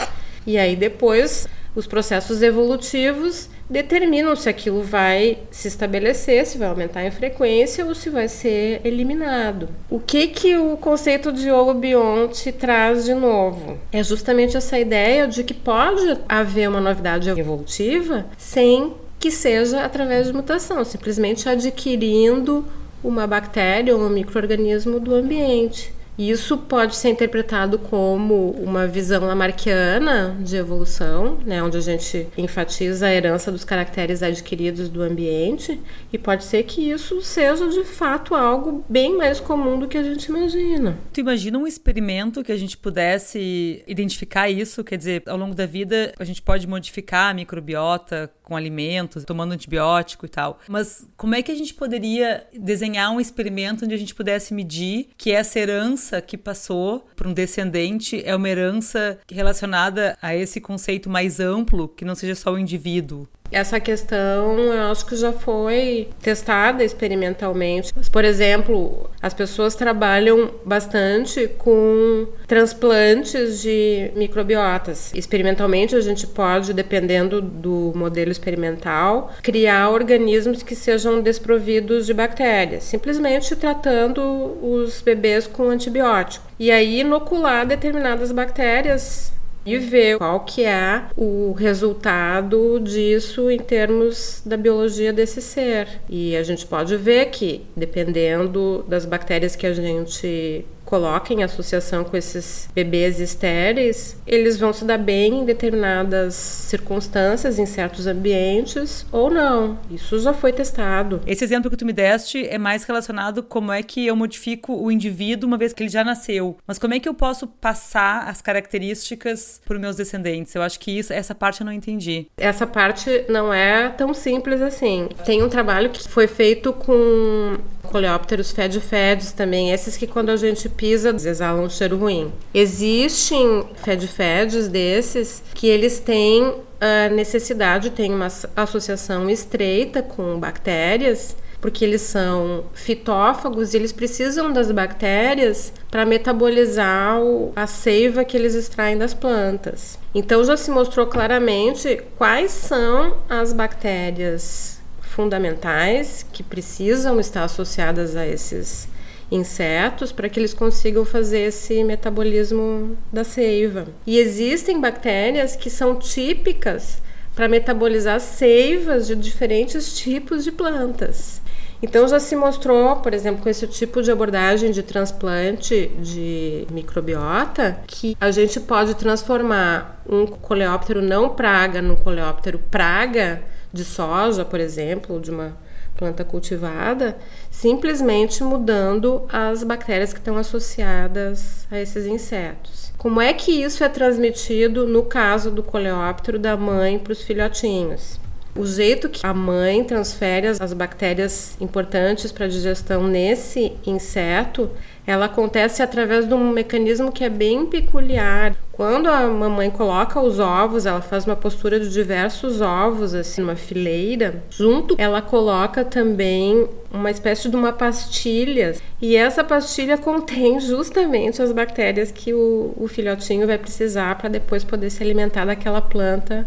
E 0.47 0.57
aí 0.57 0.75
depois 0.75 1.47
os 1.75 1.85
processos 1.85 2.41
evolutivos 2.41 3.47
determinam 3.69 4.35
se 4.35 4.49
aquilo 4.49 4.81
vai 4.81 5.37
se 5.49 5.67
estabelecer, 5.67 6.45
se 6.45 6.57
vai 6.57 6.67
aumentar 6.67 7.05
em 7.05 7.11
frequência 7.11 7.85
ou 7.85 7.95
se 7.95 8.09
vai 8.09 8.27
ser 8.27 8.81
eliminado. 8.83 9.69
O 9.89 9.99
que 9.99 10.27
que 10.27 10.57
o 10.57 10.75
conceito 10.75 11.31
de 11.31 11.49
holobionte 11.49 12.51
traz 12.51 13.05
de 13.05 13.13
novo? 13.13 13.77
É 13.91 14.03
justamente 14.03 14.57
essa 14.57 14.77
ideia 14.77 15.27
de 15.27 15.43
que 15.43 15.53
pode 15.53 16.17
haver 16.27 16.67
uma 16.67 16.81
novidade 16.81 17.29
evolutiva 17.29 18.25
sem 18.37 18.93
que 19.19 19.29
seja 19.29 19.85
através 19.85 20.25
de 20.27 20.33
mutação, 20.33 20.83
simplesmente 20.83 21.47
adquirindo 21.47 22.65
uma 23.03 23.25
bactéria 23.25 23.95
ou 23.95 24.01
um 24.01 24.09
microorganismo 24.09 24.99
do 24.99 25.13
ambiente. 25.15 25.93
Isso 26.29 26.55
pode 26.57 26.95
ser 26.95 27.09
interpretado 27.09 27.79
como 27.79 28.51
uma 28.51 28.85
visão 28.85 29.25
lamarckiana 29.25 30.37
de 30.39 30.55
evolução, 30.55 31.39
né, 31.45 31.63
onde 31.63 31.77
a 31.77 31.81
gente 31.81 32.27
enfatiza 32.37 33.07
a 33.07 33.13
herança 33.13 33.51
dos 33.51 33.63
caracteres 33.63 34.21
adquiridos 34.21 34.87
do 34.87 35.01
ambiente, 35.01 35.79
e 36.13 36.17
pode 36.19 36.43
ser 36.43 36.63
que 36.63 36.91
isso 36.91 37.21
seja 37.21 37.67
de 37.69 37.83
fato 37.83 38.35
algo 38.35 38.85
bem 38.87 39.17
mais 39.17 39.39
comum 39.39 39.79
do 39.79 39.87
que 39.87 39.97
a 39.97 40.03
gente 40.03 40.25
imagina. 40.25 40.97
Tu 41.11 41.21
imagina 41.21 41.57
um 41.57 41.65
experimento 41.65 42.43
que 42.43 42.51
a 42.51 42.57
gente 42.57 42.77
pudesse 42.77 43.83
identificar 43.87 44.49
isso? 44.49 44.83
Quer 44.83 44.97
dizer, 44.97 45.23
ao 45.25 45.37
longo 45.37 45.55
da 45.55 45.65
vida 45.65 46.13
a 46.19 46.23
gente 46.23 46.41
pode 46.41 46.67
modificar 46.67 47.31
a 47.31 47.33
microbiota 47.33 48.31
com 48.43 48.55
alimentos, 48.57 49.23
tomando 49.23 49.53
antibiótico 49.53 50.25
e 50.25 50.29
tal. 50.29 50.59
Mas 50.67 51.07
como 51.15 51.35
é 51.35 51.41
que 51.41 51.51
a 51.51 51.55
gente 51.55 51.73
poderia 51.73 52.45
desenhar 52.53 53.09
um 53.11 53.21
experimento 53.21 53.85
onde 53.85 53.95
a 53.95 53.97
gente 53.97 54.13
pudesse 54.13 54.53
medir 54.53 55.07
que 55.17 55.31
essa 55.31 55.57
herança 55.57 56.10
que 56.19 56.37
passou 56.37 57.07
para 57.15 57.29
um 57.29 57.33
descendente 57.33 58.21
é 58.25 58.35
uma 58.35 58.49
herança 58.49 59.19
relacionada 59.31 60.17
a 60.21 60.35
esse 60.35 60.59
conceito 60.59 61.09
mais 61.09 61.39
amplo, 61.39 61.87
que 61.87 62.03
não 62.03 62.15
seja 62.15 62.33
só 62.33 62.51
o 62.51 62.57
indivíduo? 62.57 63.27
Essa 63.51 63.79
questão 63.79 64.57
eu 64.57 64.91
acho 64.91 65.05
que 65.05 65.15
já 65.15 65.33
foi 65.33 66.07
testada 66.21 66.83
experimentalmente. 66.83 67.91
Por 68.11 68.23
exemplo, 68.23 69.09
as 69.21 69.33
pessoas 69.33 69.75
trabalham 69.75 70.51
bastante 70.65 71.47
com 71.57 72.27
transplantes 72.47 73.61
de 73.61 74.11
microbiotas. 74.15 75.11
Experimentalmente, 75.13 75.95
a 75.95 76.01
gente 76.01 76.25
pode, 76.25 76.73
dependendo 76.73 77.41
do 77.41 77.91
modelo 77.95 78.31
experimental, 78.31 79.31
criar 79.41 79.89
organismos 79.89 80.63
que 80.63 80.75
sejam 80.75 81.21
desprovidos 81.21 82.05
de 82.05 82.13
bactérias, 82.13 82.83
simplesmente 82.85 83.55
tratando 83.55 84.21
os 84.61 85.01
bebês 85.01 85.45
com 85.45 85.69
antibiótico. 85.69 86.45
E 86.57 86.71
aí 86.71 87.01
inocular 87.01 87.65
determinadas 87.65 88.31
bactérias 88.31 89.31
e 89.65 89.77
ver 89.77 90.17
qual 90.17 90.41
que 90.41 90.63
é 90.63 91.03
o 91.15 91.51
resultado 91.53 92.79
disso 92.79 93.49
em 93.49 93.59
termos 93.59 94.41
da 94.45 94.57
biologia 94.57 95.13
desse 95.13 95.41
ser. 95.41 95.87
E 96.09 96.35
a 96.35 96.43
gente 96.43 96.65
pode 96.65 96.95
ver 96.97 97.27
que, 97.27 97.65
dependendo 97.75 98.83
das 98.87 99.05
bactérias 99.05 99.55
que 99.55 99.67
a 99.67 99.73
gente 99.73 100.65
coloca 100.91 101.33
em 101.33 101.41
associação 101.41 102.03
com 102.03 102.17
esses 102.17 102.67
bebês 102.75 103.17
estéreis, 103.21 104.17
eles 104.27 104.59
vão 104.59 104.73
se 104.73 104.83
dar 104.83 104.97
bem 104.97 105.39
em 105.39 105.45
determinadas 105.45 106.33
circunstâncias, 106.33 107.57
em 107.57 107.65
certos 107.65 108.07
ambientes, 108.07 109.05
ou 109.09 109.29
não. 109.29 109.79
Isso 109.89 110.19
já 110.19 110.33
foi 110.33 110.51
testado. 110.51 111.21
Esse 111.25 111.45
exemplo 111.45 111.71
que 111.71 111.77
tu 111.77 111.85
me 111.85 111.93
deste 111.93 112.45
é 112.45 112.57
mais 112.57 112.83
relacionado 112.83 113.41
como 113.41 113.71
é 113.71 113.81
que 113.81 114.05
eu 114.05 114.17
modifico 114.17 114.75
o 114.75 114.91
indivíduo 114.91 115.47
uma 115.47 115.57
vez 115.57 115.71
que 115.71 115.81
ele 115.81 115.89
já 115.89 116.03
nasceu. 116.03 116.57
Mas 116.67 116.77
como 116.77 116.93
é 116.93 116.99
que 116.99 117.07
eu 117.07 117.13
posso 117.13 117.47
passar 117.47 118.27
as 118.27 118.41
características 118.41 119.61
para 119.65 119.75
os 119.75 119.79
meus 119.79 119.95
descendentes? 119.95 120.53
Eu 120.53 120.61
acho 120.61 120.77
que 120.77 120.91
isso, 120.91 121.13
essa 121.13 121.33
parte 121.33 121.61
eu 121.61 121.65
não 121.65 121.71
entendi. 121.71 122.27
Essa 122.35 122.67
parte 122.67 123.23
não 123.29 123.53
é 123.53 123.87
tão 123.87 124.13
simples 124.13 124.61
assim. 124.61 125.07
Tem 125.23 125.41
um 125.41 125.47
trabalho 125.47 125.89
que 125.89 126.05
foi 126.09 126.27
feito 126.27 126.73
com 126.73 127.55
coleópteros 127.83 128.51
fed-feds 128.51 129.31
também, 129.31 129.71
esses 129.71 129.97
que 129.97 130.07
quando 130.07 130.29
a 130.29 130.37
gente 130.37 130.69
pisa 130.69 131.09
exalam 131.09 131.65
um 131.65 131.69
cheiro 131.69 131.97
ruim. 131.97 132.31
Existem 132.53 133.65
fed-feds 133.75 134.67
desses 134.67 135.43
que 135.53 135.67
eles 135.67 135.99
têm 135.99 136.55
a 136.79 137.09
necessidade, 137.09 137.91
têm 137.91 138.13
uma 138.13 138.27
associação 138.55 139.29
estreita 139.29 140.01
com 140.01 140.39
bactérias, 140.39 141.35
porque 141.61 141.85
eles 141.85 142.01
são 142.01 142.65
fitófagos 142.73 143.73
e 143.73 143.77
eles 143.77 143.91
precisam 143.91 144.51
das 144.51 144.71
bactérias 144.71 145.71
para 145.91 146.05
metabolizar 146.05 147.19
a 147.55 147.67
seiva 147.67 148.23
que 148.23 148.35
eles 148.35 148.55
extraem 148.55 148.97
das 148.97 149.13
plantas. 149.13 149.99
Então 150.13 150.43
já 150.43 150.57
se 150.57 150.71
mostrou 150.71 151.05
claramente 151.05 152.01
quais 152.17 152.49
são 152.49 153.17
as 153.29 153.53
bactérias 153.53 154.80
fundamentais 155.11 156.25
que 156.31 156.41
precisam 156.41 157.19
estar 157.19 157.43
associadas 157.43 158.15
a 158.15 158.25
esses 158.25 158.87
insetos 159.29 160.11
para 160.11 160.27
que 160.27 160.39
eles 160.39 160.53
consigam 160.53 161.05
fazer 161.05 161.41
esse 161.41 161.83
metabolismo 161.83 162.97
da 163.11 163.23
seiva. 163.23 163.87
E 164.05 164.17
existem 164.17 164.79
bactérias 164.79 165.55
que 165.55 165.69
são 165.69 165.95
típicas 165.95 167.01
para 167.35 167.47
metabolizar 167.47 168.19
seivas 168.19 169.07
de 169.07 169.15
diferentes 169.15 169.97
tipos 169.97 170.43
de 170.43 170.51
plantas. 170.51 171.41
Então 171.81 172.07
já 172.07 172.19
se 172.19 172.35
mostrou, 172.35 172.97
por 172.97 173.13
exemplo, 173.13 173.41
com 173.41 173.49
esse 173.49 173.65
tipo 173.67 174.03
de 174.03 174.11
abordagem 174.11 174.69
de 174.69 174.83
transplante 174.83 175.91
de 175.99 176.67
microbiota, 176.71 177.79
que 177.87 178.15
a 178.19 178.29
gente 178.29 178.59
pode 178.59 178.93
transformar 178.95 180.03
um 180.07 180.27
coleóptero 180.27 181.01
não 181.01 181.29
praga 181.29 181.81
num 181.81 181.95
coleóptero 181.95 182.59
praga 182.69 183.41
de 183.71 183.83
soja, 183.85 184.43
por 184.43 184.59
exemplo, 184.59 185.19
de 185.19 185.31
uma 185.31 185.57
planta 185.95 186.23
cultivada, 186.23 187.17
simplesmente 187.49 188.43
mudando 188.43 189.23
as 189.31 189.63
bactérias 189.63 190.13
que 190.13 190.19
estão 190.19 190.37
associadas 190.37 191.67
a 191.69 191.79
esses 191.79 192.05
insetos. 192.05 192.91
Como 192.97 193.21
é 193.21 193.33
que 193.33 193.51
isso 193.51 193.83
é 193.83 193.89
transmitido 193.89 194.87
no 194.87 195.03
caso 195.03 195.51
do 195.51 195.61
coleóptero 195.61 196.39
da 196.39 196.55
mãe 196.57 196.97
para 196.97 197.13
os 197.13 197.21
filhotinhos? 197.21 198.19
O 198.55 198.65
jeito 198.65 199.07
que 199.07 199.25
a 199.25 199.33
mãe 199.33 199.81
transfere 199.83 200.47
as 200.47 200.73
bactérias 200.73 201.55
importantes 201.61 202.31
para 202.33 202.45
a 202.45 202.49
digestão 202.49 203.07
nesse 203.07 203.71
inseto, 203.85 204.69
ela 205.07 205.25
acontece 205.25 205.81
através 205.81 206.27
de 206.27 206.33
um 206.33 206.51
mecanismo 206.51 207.11
que 207.11 207.23
é 207.23 207.29
bem 207.29 207.65
peculiar. 207.65 208.53
Quando 208.71 209.07
a 209.07 209.25
mamãe 209.27 209.69
coloca 209.69 210.19
os 210.19 210.37
ovos, 210.39 210.85
ela 210.85 211.01
faz 211.01 211.25
uma 211.25 211.35
postura 211.35 211.79
de 211.79 211.89
diversos 211.89 212.59
ovos, 212.59 213.13
assim, 213.13 213.41
numa 213.41 213.55
fileira. 213.55 214.43
Junto, 214.49 214.95
ela 214.97 215.21
coloca 215.21 215.85
também 215.85 216.67
uma 216.91 217.09
espécie 217.09 217.47
de 217.47 217.55
uma 217.55 217.71
pastilha. 217.71 218.75
E 219.01 219.15
essa 219.15 219.43
pastilha 219.43 219.95
contém 219.97 220.59
justamente 220.59 221.41
as 221.41 221.53
bactérias 221.53 222.11
que 222.11 222.33
o, 222.33 222.73
o 222.75 222.87
filhotinho 222.87 223.47
vai 223.47 223.57
precisar 223.57 224.17
para 224.17 224.29
depois 224.29 224.63
poder 224.63 224.89
se 224.89 225.01
alimentar 225.01 225.45
daquela 225.45 225.81
planta 225.81 226.45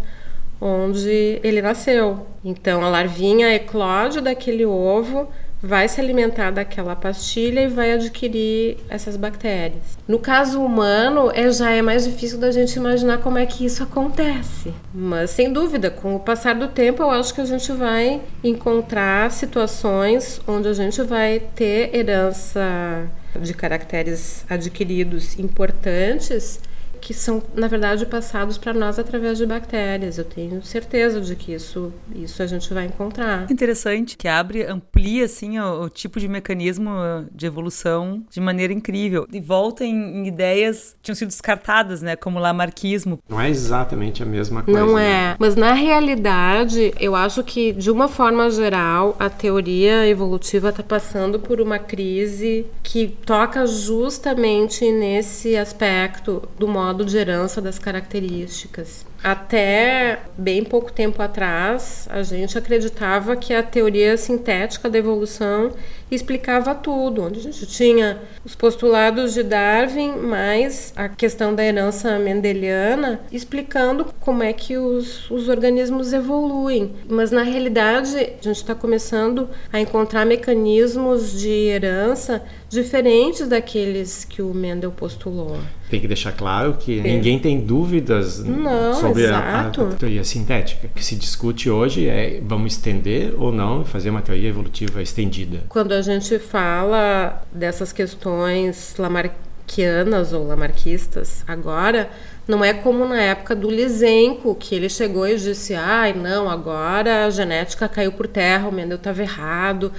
onde 0.60 1.40
ele 1.42 1.60
nasceu. 1.60 2.26
Então 2.44 2.84
a 2.84 2.88
larvinha 2.88 3.54
eclode 3.54 4.20
daquele 4.20 4.64
ovo, 4.64 5.28
vai 5.64 5.88
se 5.88 5.98
alimentar 5.98 6.50
daquela 6.50 6.94
pastilha 6.94 7.60
e 7.62 7.68
vai 7.68 7.92
adquirir 7.92 8.76
essas 8.86 9.16
bactérias. 9.16 9.96
No 10.06 10.18
caso 10.18 10.60
humano, 10.60 11.30
é, 11.32 11.50
já 11.50 11.70
é 11.70 11.80
mais 11.80 12.04
difícil 12.04 12.38
da 12.38 12.52
gente 12.52 12.76
imaginar 12.76 13.18
como 13.18 13.38
é 13.38 13.46
que 13.46 13.64
isso 13.64 13.82
acontece. 13.82 14.74
Mas, 14.92 15.30
sem 15.30 15.50
dúvida, 15.50 15.90
com 15.90 16.14
o 16.16 16.20
passar 16.20 16.54
do 16.54 16.68
tempo, 16.68 17.02
eu 17.02 17.10
acho 17.10 17.32
que 17.32 17.40
a 17.40 17.46
gente 17.46 17.72
vai 17.72 18.20
encontrar 18.42 19.30
situações 19.32 20.38
onde 20.46 20.68
a 20.68 20.74
gente 20.74 21.00
vai 21.02 21.40
ter 21.54 21.96
herança 21.96 23.08
de 23.40 23.54
caracteres 23.54 24.44
adquiridos 24.48 25.38
importantes 25.38 26.60
que 27.04 27.12
são, 27.12 27.42
na 27.54 27.68
verdade, 27.68 28.06
passados 28.06 28.56
para 28.56 28.72
nós 28.72 28.98
através 28.98 29.36
de 29.36 29.44
bactérias. 29.44 30.16
Eu 30.16 30.24
tenho 30.24 30.62
certeza 30.62 31.20
de 31.20 31.36
que 31.36 31.52
isso, 31.52 31.92
isso 32.14 32.42
a 32.42 32.46
gente 32.46 32.72
vai 32.72 32.86
encontrar. 32.86 33.46
Interessante, 33.52 34.16
que 34.16 34.26
abre, 34.26 34.64
amplia 34.64 35.26
assim 35.26 35.58
o, 35.58 35.82
o 35.82 35.90
tipo 35.90 36.18
de 36.18 36.26
mecanismo 36.26 36.90
de 37.30 37.44
evolução 37.44 38.24
de 38.30 38.40
maneira 38.40 38.72
incrível 38.72 39.26
e 39.30 39.38
volta 39.38 39.84
em, 39.84 39.94
em, 39.94 40.26
ideias 40.26 40.94
que 40.94 41.02
tinham 41.02 41.14
sido 41.14 41.28
descartadas, 41.28 42.00
né, 42.00 42.16
como 42.16 42.38
o 42.38 42.40
lamarquismo. 42.42 43.18
Não 43.28 43.38
é 43.38 43.50
exatamente 43.50 44.22
a 44.22 44.26
mesma 44.26 44.62
coisa. 44.62 44.80
Não 44.80 44.94
né? 44.94 45.32
é, 45.32 45.36
mas 45.38 45.56
na 45.56 45.74
realidade, 45.74 46.94
eu 46.98 47.14
acho 47.14 47.44
que 47.44 47.74
de 47.74 47.90
uma 47.90 48.08
forma 48.08 48.48
geral, 48.48 49.14
a 49.18 49.28
teoria 49.28 50.08
evolutiva 50.08 50.70
está 50.70 50.82
passando 50.82 51.38
por 51.38 51.60
uma 51.60 51.78
crise 51.78 52.64
que 52.82 53.08
toca 53.26 53.66
justamente 53.66 54.90
nesse 54.90 55.54
aspecto 55.54 56.48
do 56.58 56.66
modo 56.66 56.93
modo 56.94 57.04
de 57.04 57.16
herança 57.16 57.60
das 57.60 57.76
características. 57.76 59.04
Até 59.22 60.20
bem 60.36 60.62
pouco 60.62 60.92
tempo 60.92 61.20
atrás, 61.20 62.06
a 62.10 62.22
gente 62.22 62.56
acreditava 62.56 63.34
que 63.36 63.52
a 63.54 63.62
teoria 63.62 64.16
sintética 64.16 64.88
da 64.88 64.98
evolução 64.98 65.72
explicava 66.10 66.74
tudo, 66.74 67.22
onde 67.22 67.40
a 67.40 67.42
gente 67.42 67.66
tinha 67.66 68.20
os 68.44 68.54
postulados 68.54 69.32
de 69.32 69.42
Darwin 69.42 70.18
mais 70.18 70.92
a 70.94 71.08
questão 71.08 71.54
da 71.54 71.64
herança 71.64 72.18
mendeliana, 72.18 73.20
explicando 73.32 74.06
como 74.20 74.42
é 74.42 74.52
que 74.52 74.76
os, 74.76 75.28
os 75.30 75.48
organismos 75.48 76.12
evoluem. 76.12 76.92
Mas 77.08 77.30
na 77.30 77.42
realidade, 77.42 78.16
a 78.16 78.42
gente 78.42 78.56
está 78.56 78.74
começando 78.74 79.48
a 79.72 79.80
encontrar 79.80 80.26
mecanismos 80.26 81.32
de 81.32 81.48
herança 81.48 82.42
diferentes 82.74 83.48
daqueles 83.48 84.24
que 84.24 84.42
o 84.42 84.52
Mendel 84.52 84.90
postulou. 84.90 85.56
Tem 85.88 86.00
que 86.00 86.08
deixar 86.08 86.32
claro 86.32 86.74
que 86.74 87.00
ninguém 87.00 87.38
tem 87.38 87.60
dúvidas 87.60 88.44
não, 88.44 88.94
sobre 88.94 89.26
a, 89.26 89.68
a, 89.68 89.70
teoria 89.70 90.24
sintética. 90.24 90.88
O 90.88 90.90
que 90.90 91.04
se 91.04 91.14
discute 91.14 91.70
hoje 91.70 92.08
é 92.08 92.40
vamos 92.44 92.74
estender 92.74 93.34
ou 93.38 93.52
não 93.52 93.84
fazer 93.84 94.10
uma 94.10 94.20
teoria 94.20 94.48
evolutiva 94.48 95.00
estendida. 95.00 95.62
Quando 95.68 95.92
a 95.92 96.02
gente 96.02 96.38
fala 96.38 97.42
dessas 97.52 97.92
questões 97.92 98.94
lamarquianas 98.98 100.32
ou 100.32 100.46
lamarquistas 100.46 101.44
agora, 101.46 102.10
não 102.46 102.62
é 102.62 102.74
como 102.74 103.06
na 103.06 103.20
época 103.20 103.54
do 103.54 103.70
Lisenko, 103.70 104.54
que 104.54 104.74
ele 104.74 104.88
chegou 104.88 105.26
e 105.26 105.38
disse: 105.38 105.74
ai, 105.74 106.12
não, 106.12 106.50
agora 106.50 107.24
a 107.24 107.30
genética 107.30 107.88
caiu 107.88 108.12
por 108.12 108.26
terra, 108.26 108.68
o 108.68 108.72
Mendel 108.72 108.96
estava 108.96 109.22
errado. 109.22 109.92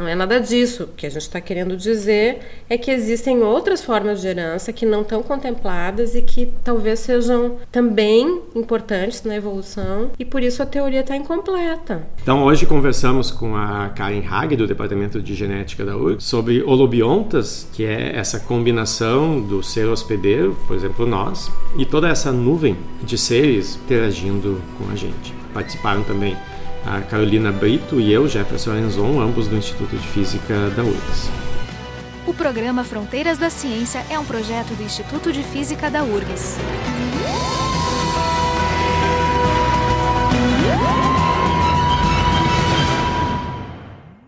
Não 0.00 0.08
é 0.08 0.14
nada 0.14 0.40
disso. 0.40 0.84
O 0.84 0.86
que 0.86 1.06
a 1.06 1.10
gente 1.10 1.20
está 1.20 1.42
querendo 1.42 1.76
dizer 1.76 2.38
é 2.70 2.78
que 2.78 2.90
existem 2.90 3.42
outras 3.42 3.84
formas 3.84 4.22
de 4.22 4.28
herança 4.28 4.72
que 4.72 4.86
não 4.86 5.02
estão 5.02 5.22
contempladas 5.22 6.14
e 6.14 6.22
que 6.22 6.50
talvez 6.64 7.00
sejam 7.00 7.58
também 7.70 8.40
importantes 8.54 9.22
na 9.24 9.36
evolução 9.36 10.10
e 10.18 10.24
por 10.24 10.42
isso 10.42 10.62
a 10.62 10.66
teoria 10.66 11.00
está 11.00 11.14
incompleta. 11.14 12.06
Então 12.22 12.44
hoje 12.44 12.64
conversamos 12.64 13.30
com 13.30 13.54
a 13.54 13.90
Karen 13.90 14.22
Hag 14.26 14.56
do 14.56 14.66
Departamento 14.66 15.20
de 15.20 15.34
Genética 15.34 15.84
da 15.84 15.94
URG 15.94 16.22
sobre 16.22 16.62
holobiontas, 16.62 17.68
que 17.74 17.84
é 17.84 18.16
essa 18.16 18.40
combinação 18.40 19.38
do 19.38 19.62
ser 19.62 19.86
hospedeiro, 19.86 20.56
por 20.66 20.74
exemplo 20.74 21.04
nós, 21.04 21.52
e 21.76 21.84
toda 21.84 22.08
essa 22.08 22.32
nuvem 22.32 22.74
de 23.02 23.18
seres 23.18 23.76
interagindo 23.84 24.62
com 24.78 24.90
a 24.90 24.96
gente. 24.96 25.34
Participaram 25.52 26.02
também 26.04 26.36
a 26.84 27.00
Carolina 27.00 27.52
Brito 27.52 28.00
e 28.00 28.12
eu, 28.12 28.28
Jefferson 28.28 28.76
Enzon, 28.76 29.20
ambos 29.20 29.48
do 29.48 29.56
Instituto 29.56 29.96
de 29.96 30.06
Física 30.08 30.70
da 30.70 30.82
URGS. 30.82 31.30
O 32.26 32.34
programa 32.34 32.84
Fronteiras 32.84 33.38
da 33.38 33.50
Ciência 33.50 34.04
é 34.10 34.18
um 34.18 34.24
projeto 34.24 34.74
do 34.74 34.82
Instituto 34.82 35.32
de 35.32 35.42
Física 35.42 35.90
da 35.90 36.02
URGS. 36.02 36.58